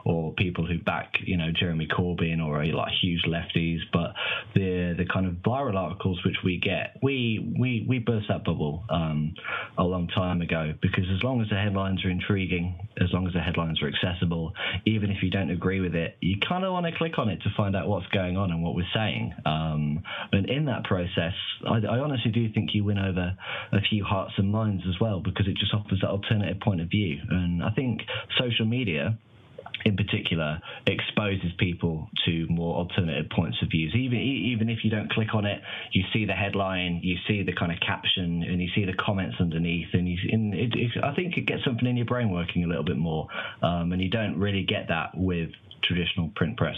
[0.06, 4.14] or people who back, you know, Jeremy Corbyn or like huge lefties, but
[4.54, 8.84] the the kind of viral articles which we get, we we we burst that bubble
[8.90, 9.34] um,
[9.78, 13.34] a long time ago because as long as the headlines are intriguing, as long as
[13.34, 14.54] the headlines are accessible,
[14.86, 17.42] even if you don't agree with it, you kind of want to click on it
[17.44, 19.34] to find out what's going on and what we're saying.
[19.46, 21.34] Um, and in that process,
[21.66, 23.38] I, I honestly do think you win over
[23.72, 26.90] a few hearts and minds as well because it just offers that alternative point of
[26.90, 27.20] view.
[27.30, 28.02] And I think
[28.38, 29.18] social media
[29.86, 33.94] in particular exposes people to more alternative points of views.
[33.96, 35.62] Even even if you don't click on it,
[35.92, 39.38] you see the headline, you see the kind of caption, and you see the comments
[39.40, 42.64] underneath, and, you, and it, it, I think it gets something in your brain working
[42.64, 43.28] a little bit more.
[43.62, 45.50] Um, and you don't really get that with
[45.84, 46.76] traditional print press.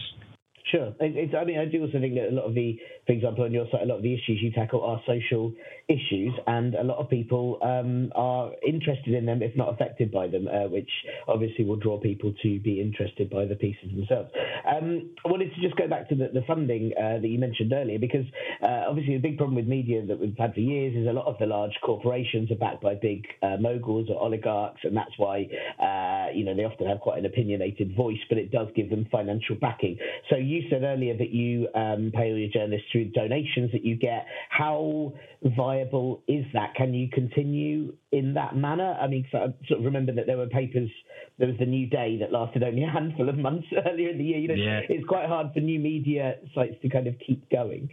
[0.72, 0.94] Sure.
[1.02, 3.52] It, I mean, I do also think that a lot of the, for example, on
[3.52, 5.52] your site, a lot of the issues you tackle are social
[5.90, 10.28] issues, and a lot of people um, are interested in them, if not affected by
[10.28, 10.90] them, uh, which
[11.28, 14.30] obviously will draw people to be interested by the pieces themselves.
[14.66, 17.74] Um, I wanted to just go back to the, the funding uh, that you mentioned
[17.74, 18.26] earlier, because
[18.64, 21.26] uh, obviously the big problem with media that we've had for years is a lot
[21.26, 25.38] of the large corporations are backed by big uh, moguls or oligarchs, and that's why
[25.80, 26.01] uh,
[26.36, 29.56] you know they often have quite an opinionated voice, but it does give them financial
[29.56, 29.98] backing.
[30.30, 33.96] So you said earlier that you um, pay all your journalists through donations that you
[33.96, 34.26] get.
[34.50, 35.14] How
[35.44, 36.76] viable is that?
[36.76, 38.98] Can you continue in that manner?
[39.02, 40.90] I mean, I sort of remember that there were papers.
[41.38, 44.24] There was the New Day that lasted only a handful of months earlier in the
[44.24, 44.40] year.
[44.40, 44.82] You know, yeah.
[44.90, 47.90] it's quite hard for new media sites to kind of keep going.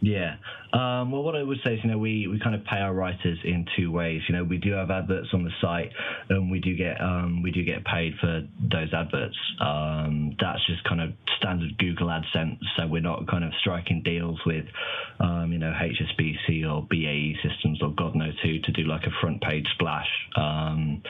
[0.00, 0.36] Yeah.
[0.72, 2.94] Um, well, what I would say is, you know, we, we kind of pay our
[2.94, 4.22] writers in two ways.
[4.28, 5.90] You know, we do have adverts on the site,
[6.28, 9.36] and we do get um, we do get paid for those adverts.
[9.60, 12.58] Um, that's just kind of standard Google AdSense.
[12.76, 14.64] So we're not kind of striking deals with,
[15.18, 19.20] um, you know, HSBC or BAE Systems or God knows who to do like a
[19.20, 20.08] front page splash.
[20.36, 21.02] Um,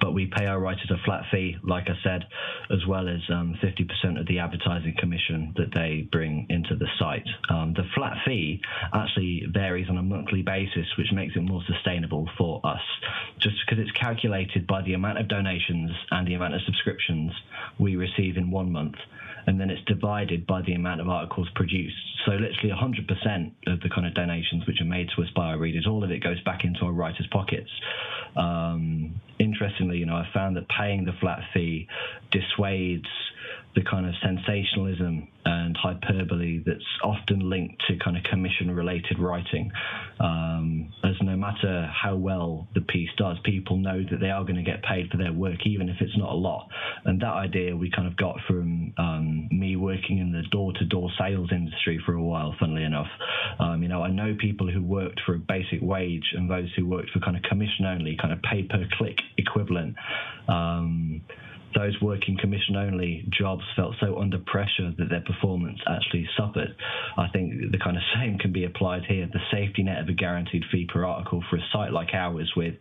[0.00, 2.24] but we pay our writers a flat fee, like I said,
[2.70, 3.60] as well as 50%
[4.04, 7.26] um, of the advertising commission that they bring into the site.
[7.48, 8.60] The flat fee fee
[8.92, 12.80] actually varies on a monthly basis, which makes it more sustainable for us.
[13.38, 17.32] Just because it's calculated by the amount of donations and the amount of subscriptions
[17.78, 18.96] we receive in one month,
[19.46, 21.96] and then it's divided by the amount of articles produced.
[22.24, 25.58] So literally 100% of the kind of donations which are made to us by our
[25.58, 27.70] readers, all of it goes back into our writers' pockets.
[28.36, 31.88] Um, interestingly, you know, I found that paying the flat fee
[32.30, 33.08] dissuades
[33.74, 39.70] the kind of sensationalism and hyperbole that's often linked to kind of commission related writing.
[40.20, 44.56] Um, as no matter how well the piece does, people know that they are going
[44.56, 46.68] to get paid for their work, even if it's not a lot.
[47.04, 50.84] And that idea we kind of got from um, me working in the door to
[50.84, 53.08] door sales industry for a while, funnily enough.
[53.58, 56.86] Um, you know, I know people who worked for a basic wage and those who
[56.86, 59.96] worked for kind of commission only, kind of pay per click equivalent.
[61.74, 66.74] Those working commission only jobs felt so under pressure that their performance actually suffered.
[67.16, 69.28] I think the kind of same can be applied here.
[69.32, 72.74] The safety net of a guaranteed fee per article for a site like ours with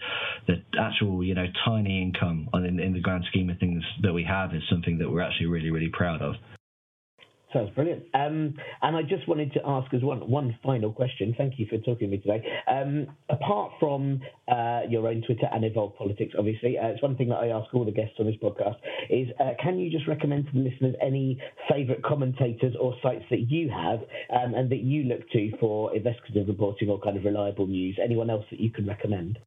[0.47, 4.23] the actual, you know, tiny income in, in the grand scheme of things that we
[4.23, 6.35] have is something that we're actually really, really proud of.
[7.53, 8.03] Sounds brilliant.
[8.13, 11.35] Um, and I just wanted to ask as one one final question.
[11.37, 12.41] Thank you for talking to me today.
[12.67, 17.27] Um, apart from uh, your own Twitter and Evolve Politics, obviously, uh, it's one thing
[17.29, 18.75] that I ask all the guests on this podcast
[19.09, 23.49] is uh, can you just recommend to the listeners any favourite commentators or sites that
[23.49, 23.99] you have
[24.33, 27.99] um, and that you look to for investigative reporting or kind of reliable news?
[28.01, 29.39] Anyone else that you can recommend?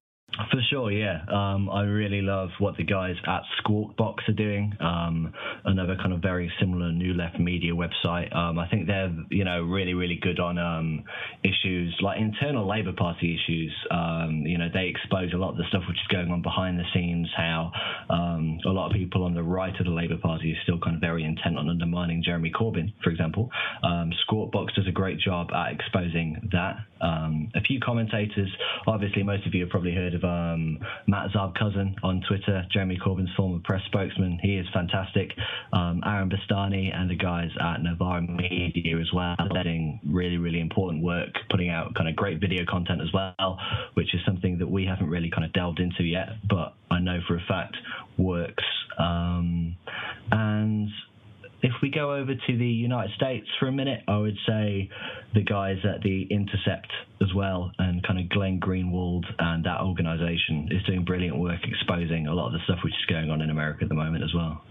[0.51, 1.21] For sure, yeah.
[1.33, 4.73] Um, I really love what the guys at Skwawkbox are doing.
[4.81, 5.33] Um,
[5.65, 8.35] another kind of very similar New Left Media website.
[8.35, 11.05] Um, I think they're you know really really good on um,
[11.45, 13.73] issues like internal Labour Party issues.
[13.93, 16.79] Um, you know they expose a lot of the stuff which is going on behind
[16.81, 17.29] the scenes.
[17.37, 17.71] How
[18.11, 20.97] um, a lot of people on the right of the Labour Party are still kind
[20.97, 23.51] of very intent on undermining Jeremy Corbyn, for example.
[23.85, 26.79] Skwawkbox does a great job at exposing that.
[27.01, 28.51] a few commentators,
[28.87, 33.31] obviously most of you have probably heard of um, Matt Zarb-Cousin on Twitter, Jeremy Corbyn's
[33.37, 34.39] former press spokesman.
[34.43, 35.31] He is fantastic.
[35.73, 41.03] Um, Aaron Bastani and the guys at Novara Media as well, letting really, really important
[41.03, 43.59] work, putting out kind of great video content as well,
[43.95, 47.21] which is something that we haven't really kind of delved into yet, but I know
[47.27, 47.77] for a fact
[48.19, 48.65] works.
[48.99, 49.77] Um,
[50.31, 50.89] and
[51.65, 54.91] if we go over to the United States for a minute, I would say
[55.33, 56.93] the guys at the Intercept
[57.23, 62.27] as well, and kind of Glenn Greenwald and that organisation is doing brilliant work exposing
[62.27, 64.35] a lot of the stuff which is going on in America at the moment as
[64.35, 64.63] well.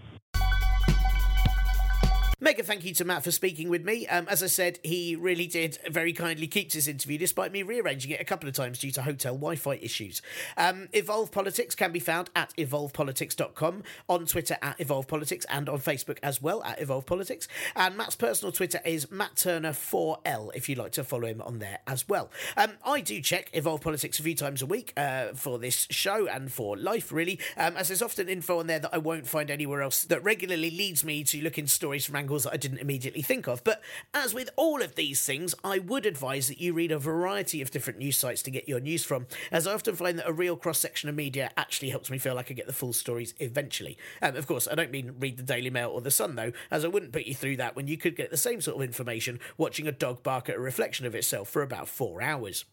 [2.40, 4.06] Mega thank you to Matt for speaking with me.
[4.08, 8.10] Um, as I said, he really did very kindly keep this interview despite me rearranging
[8.10, 10.20] it a couple of times due to hotel Wi Fi issues.
[10.56, 15.78] Um, Evolve Politics can be found at evolvepolitics.com, on Twitter at Evolve Politics, and on
[15.78, 17.46] Facebook as well at Evolve Politics.
[17.76, 21.78] And Matt's personal Twitter is Matt Turner4L if you'd like to follow him on there
[21.86, 22.30] as well.
[22.56, 26.26] Um, I do check Evolve Politics a few times a week uh, for this show
[26.26, 29.50] and for life, really, um, as there's often info on there that I won't find
[29.50, 32.78] anywhere else that regularly leads me to look in stories from angles that I didn't
[32.78, 33.62] immediately think of.
[33.64, 33.82] But
[34.14, 37.70] as with all of these things, I would advise that you read a variety of
[37.70, 40.56] different news sites to get your news from, as I often find that a real
[40.56, 43.98] cross section of media actually helps me feel like I get the full stories eventually.
[44.22, 46.82] Um, of course, I don't mean read the Daily Mail or the Sun, though, as
[46.82, 49.38] I wouldn't put you through that when you could get the same sort of information
[49.58, 52.64] watching a dog bark at a reflection of itself for about four hours.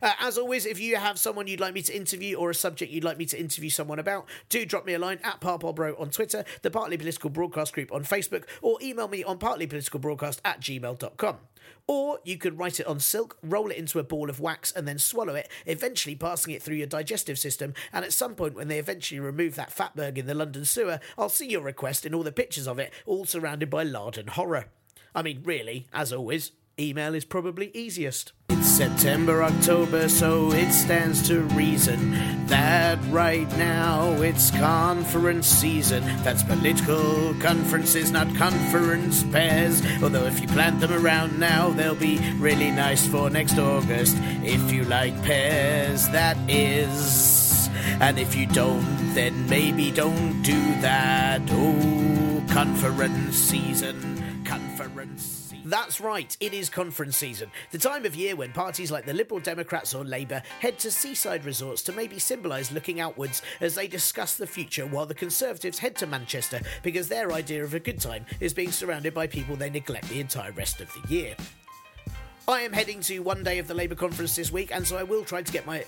[0.00, 2.92] Uh, as always, if you have someone you'd like me to interview or a subject
[2.92, 6.10] you'd like me to interview someone about, do drop me a line at ParPolBro on
[6.10, 11.38] Twitter, the Partly Political Broadcast Group on Facebook, or email me on partlypoliticalbroadcast at gmail.com.
[11.86, 14.86] Or you could write it on silk, roll it into a ball of wax, and
[14.86, 17.74] then swallow it, eventually passing it through your digestive system.
[17.92, 21.28] And at some point, when they eventually remove that fatberg in the London sewer, I'll
[21.28, 24.66] see your request in all the pictures of it, all surrounded by lard and horror.
[25.14, 28.32] I mean, really, as always, email is probably easiest.
[28.48, 36.04] It's September, October, so it stands to reason that right now it's conference season.
[36.22, 39.82] That's political conferences, not conference pairs.
[40.02, 44.16] Although if you plant them around now, they'll be really nice for next August.
[44.42, 47.68] If you like pears, that is.
[48.00, 51.40] And if you don't, then maybe don't do that.
[51.50, 55.31] Oh, conference season, conference
[55.72, 59.40] That's right, it is conference season, the time of year when parties like the Liberal
[59.40, 64.36] Democrats or Labour head to seaside resorts to maybe symbolise looking outwards as they discuss
[64.36, 68.26] the future, while the Conservatives head to Manchester because their idea of a good time
[68.38, 71.34] is being surrounded by people they neglect the entire rest of the year.
[72.46, 75.04] I am heading to one day of the Labour conference this week, and so I
[75.04, 75.86] will try to get my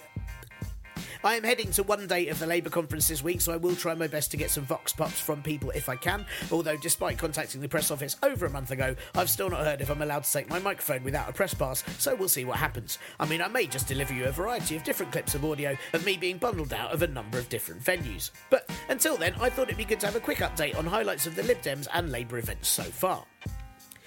[1.25, 3.75] I am heading to one day of the Labour conference this week, so I will
[3.75, 6.27] try my best to get some vox pops from people if I can.
[6.53, 9.89] Although, despite contacting the press office over a month ago, I've still not heard if
[9.89, 12.99] I'm allowed to take my microphone without a press pass, so we'll see what happens.
[13.19, 16.05] I mean, I may just deliver you a variety of different clips of audio of
[16.05, 18.31] me being bundled out of a number of different venues.
[18.51, 21.27] But until then, I thought it'd be good to have a quick update on highlights
[21.27, 23.25] of the Lib Dems and Labour events so far.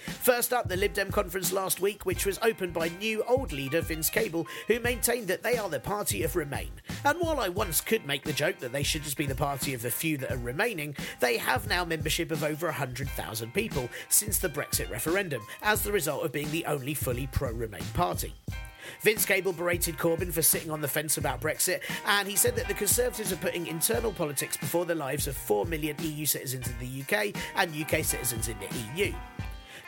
[0.07, 3.81] First up, the Lib Dem conference last week, which was opened by new old leader
[3.81, 6.71] Vince Cable, who maintained that they are the party of Remain.
[7.05, 9.73] And while I once could make the joke that they should just be the party
[9.73, 14.39] of the few that are remaining, they have now membership of over 100,000 people since
[14.39, 18.33] the Brexit referendum, as the result of being the only fully pro Remain party.
[19.01, 22.67] Vince Cable berated Corbyn for sitting on the fence about Brexit, and he said that
[22.67, 26.75] the Conservatives are putting internal politics before the lives of 4 million EU citizens in
[26.79, 29.13] the UK and UK citizens in the EU.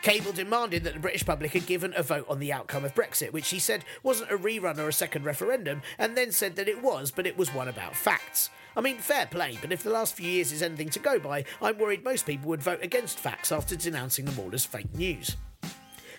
[0.02, 3.34] Cable demanded that the British public had given a vote on the outcome of Brexit,
[3.34, 6.82] which he said wasn't a rerun or a second referendum, and then said that it
[6.82, 8.50] was, but it was one about facts.
[8.78, 11.44] I mean, fair play, but if the last few years is anything to go by,
[11.62, 15.36] I'm worried most people would vote against facts after denouncing them all as fake news.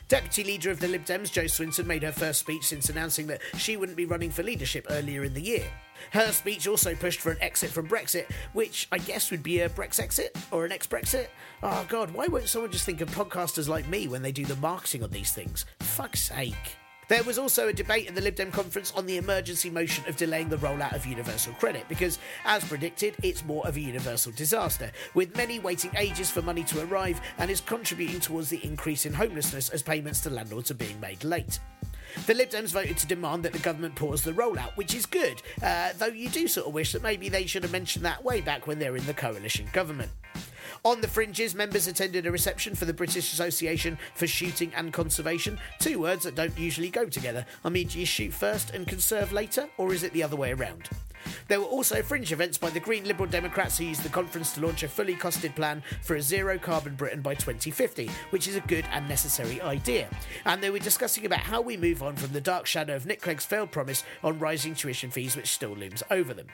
[0.08, 3.40] Deputy leader of the Lib Dems, Jo Swinson, made her first speech since announcing that
[3.56, 5.64] she wouldn't be running for leadership earlier in the year.
[6.12, 9.68] Her speech also pushed for an exit from Brexit, which I guess would be a
[9.68, 11.26] Brexit or an ex Brexit.
[11.62, 14.44] Oh ah, god, why won't someone just think of podcasters like me when they do
[14.44, 15.66] the marketing on these things?
[15.80, 16.76] Fuck's sake.
[17.10, 20.14] There was also a debate at the Lib Dem conference on the emergency motion of
[20.14, 24.92] delaying the rollout of universal credit because, as predicted, it's more of a universal disaster,
[25.14, 29.12] with many waiting ages for money to arrive and is contributing towards the increase in
[29.12, 31.58] homelessness as payments to landlords are being made late.
[32.26, 35.42] The Lib Dems voted to demand that the government pause the rollout, which is good,
[35.62, 38.40] uh, though you do sort of wish that maybe they should have mentioned that way
[38.40, 40.10] back when they were in the coalition government.
[40.84, 45.58] On the fringes, members attended a reception for the British Association for Shooting and Conservation,
[45.78, 47.44] two words that don't usually go together.
[47.64, 50.52] I mean, do you shoot first and conserve later, or is it the other way
[50.52, 50.88] around?
[51.48, 54.60] There were also fringe events by the Green Liberal Democrats who used the conference to
[54.60, 58.60] launch a fully costed plan for a zero carbon Britain by 2050, which is a
[58.62, 60.08] good and necessary idea.
[60.44, 63.20] And they were discussing about how we move on from the dark shadow of Nick
[63.20, 66.46] Clegg's failed promise on rising tuition fees, which still looms over them.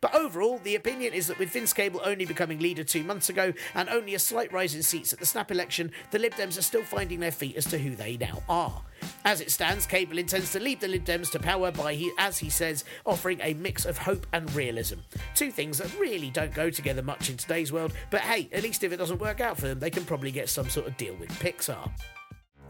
[0.00, 3.52] But overall, the opinion is that with Vince Cable only becoming leader two months ago
[3.74, 6.62] and only a slight rise in seats at the snap election, the Lib Dems are
[6.62, 8.82] still finding their feet as to who they now are.
[9.24, 12.38] As it stands, Cable intends to lead the Lib Dems to power by, he, as
[12.38, 14.98] he says, offering a mix of hope and realism.
[15.34, 18.84] Two things that really don't go together much in today's world, but hey, at least
[18.84, 21.14] if it doesn't work out for them, they can probably get some sort of deal
[21.14, 21.90] with Pixar.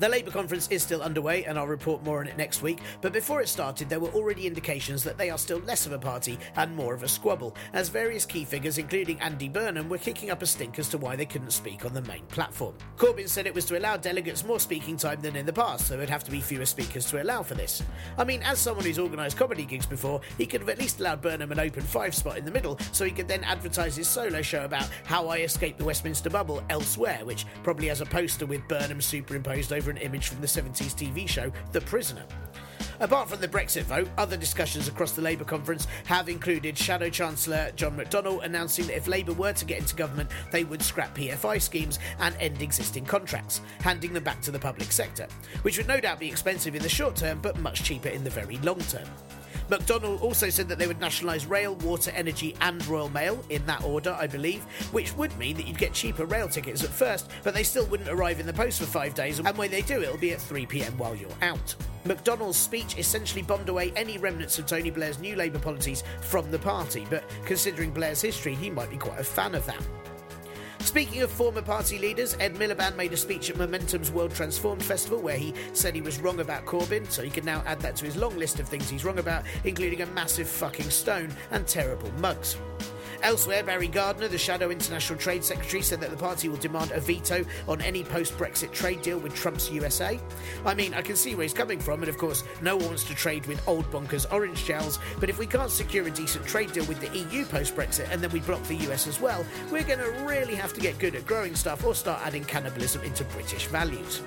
[0.00, 2.78] The Labour conference is still underway, and I'll report more on it next week.
[3.02, 5.98] But before it started, there were already indications that they are still less of a
[5.98, 10.30] party and more of a squabble, as various key figures, including Andy Burnham, were kicking
[10.30, 12.74] up a stink as to why they couldn't speak on the main platform.
[12.96, 15.98] Corbyn said it was to allow delegates more speaking time than in the past, so
[15.98, 17.82] there'd have to be fewer speakers to allow for this.
[18.16, 21.20] I mean, as someone who's organised comedy gigs before, he could have at least allowed
[21.20, 24.40] Burnham an open five spot in the middle, so he could then advertise his solo
[24.40, 28.66] show about how I escaped the Westminster bubble elsewhere, which probably has a poster with
[28.66, 32.24] Burnham superimposed over an image from the 70s TV show The Prisoner.
[33.00, 37.72] Apart from the Brexit vote, other discussions across the Labour conference have included Shadow Chancellor
[37.74, 41.62] John McDonnell announcing that if Labour were to get into government, they would scrap PFI
[41.62, 45.26] schemes and end existing contracts, handing them back to the public sector,
[45.62, 48.30] which would no doubt be expensive in the short term but much cheaper in the
[48.30, 49.08] very long term.
[49.70, 53.84] McDonnell also said that they would nationalise rail, water, energy, and Royal Mail, in that
[53.84, 57.54] order, I believe, which would mean that you'd get cheaper rail tickets at first, but
[57.54, 60.18] they still wouldn't arrive in the post for five days, and when they do, it'll
[60.18, 61.76] be at 3 pm while you're out.
[62.04, 66.58] McDonnell's speech essentially bombed away any remnants of Tony Blair's new Labour policies from the
[66.58, 69.99] party, but considering Blair's history, he might be quite a fan of that.
[70.80, 75.20] Speaking of former party leaders, Ed Miliband made a speech at Momentum's World Transformed Festival
[75.20, 78.06] where he said he was wrong about Corbyn, so he can now add that to
[78.06, 82.10] his long list of things he's wrong about, including a massive fucking stone and terrible
[82.12, 82.56] mugs.
[83.22, 87.00] Elsewhere, Barry Gardiner, the Shadow International Trade Secretary, said that the party will demand a
[87.00, 90.18] veto on any post Brexit trade deal with Trump's USA.
[90.64, 93.04] I mean, I can see where he's coming from, and of course, no one wants
[93.04, 96.72] to trade with old bonkers orange gels, but if we can't secure a decent trade
[96.72, 99.84] deal with the EU post Brexit and then we block the US as well, we're
[99.84, 103.24] going to really have to get good at growing stuff or start adding cannibalism into
[103.24, 104.22] British values.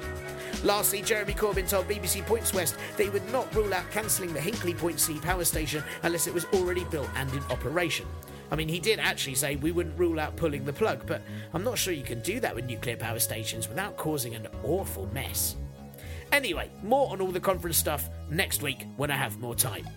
[0.63, 4.77] Lastly, Jeremy Corbyn told BBC Points West he would not rule out cancelling the Hinkley
[4.77, 8.05] Point C power station unless it was already built and in operation.
[8.53, 11.23] I mean, he did actually say we wouldn't rule out pulling the plug, but
[11.55, 15.07] I'm not sure you can do that with nuclear power stations without causing an awful
[15.07, 15.55] mess.
[16.31, 19.87] Anyway, more on all the conference stuff next week when I have more time.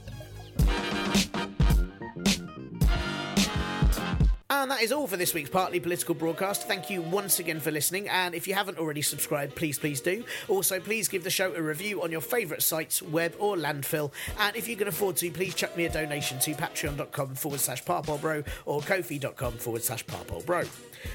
[4.62, 6.66] And that is all for this week's Partly Political broadcast.
[6.66, 8.08] Thank you once again for listening.
[8.08, 10.24] And if you haven't already subscribed, please, please do.
[10.48, 14.12] Also, please give the show a review on your favourite sites, web or landfill.
[14.38, 17.84] And if you can afford to, please chuck me a donation to patreon.com forward slash
[17.84, 20.66] parpolbro or kofi.com forward slash parpolbro.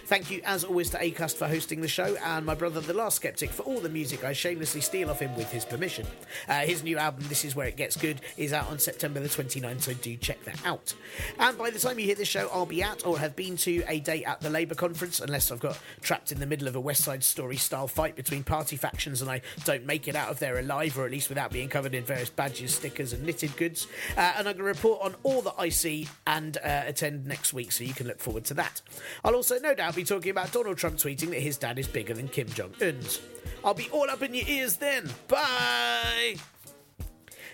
[0.06, 3.18] Thank you, as always, to Acast for hosting the show, and my brother, The Last
[3.18, 6.06] Skeptic, for all the music I shamelessly steal off him with his permission.
[6.48, 9.30] Uh, his new album, This Is Where It Gets Good, is out on September the
[9.30, 10.94] 29th, so do check that out.
[11.40, 13.84] And by the time you hear this show, I'll be at or have been to
[13.88, 16.80] a day at the Labour conference, unless I've got trapped in the middle of a
[16.80, 20.40] West Side Story style fight between party factions and I don't make it out of
[20.40, 23.88] there alive, or at least without being covered in various badges, stickers, and knitted goods.
[24.18, 27.54] Uh, and I'm going to report on all that I see and uh, attend next
[27.54, 28.82] week, so you can look forward to that.
[29.24, 32.14] I'll also no doubt be talking about Donald Trump tweeting that his dad is bigger
[32.14, 33.20] than Kim Jong Un's.
[33.64, 35.10] I'll be all up in your ears then.
[35.28, 36.36] Bye!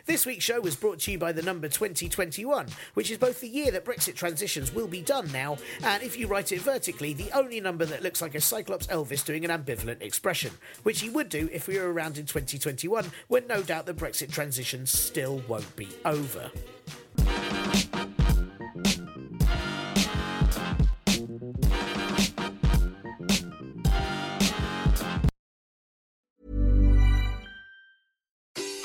[0.08, 3.50] This week's show was brought to you by the number 2021, which is both the
[3.50, 7.30] year that Brexit transitions will be done now, and if you write it vertically, the
[7.34, 10.52] only number that looks like a Cyclops Elvis doing an ambivalent expression,
[10.84, 14.32] which he would do if we were around in 2021, when no doubt the Brexit
[14.32, 16.52] transition still won't be over.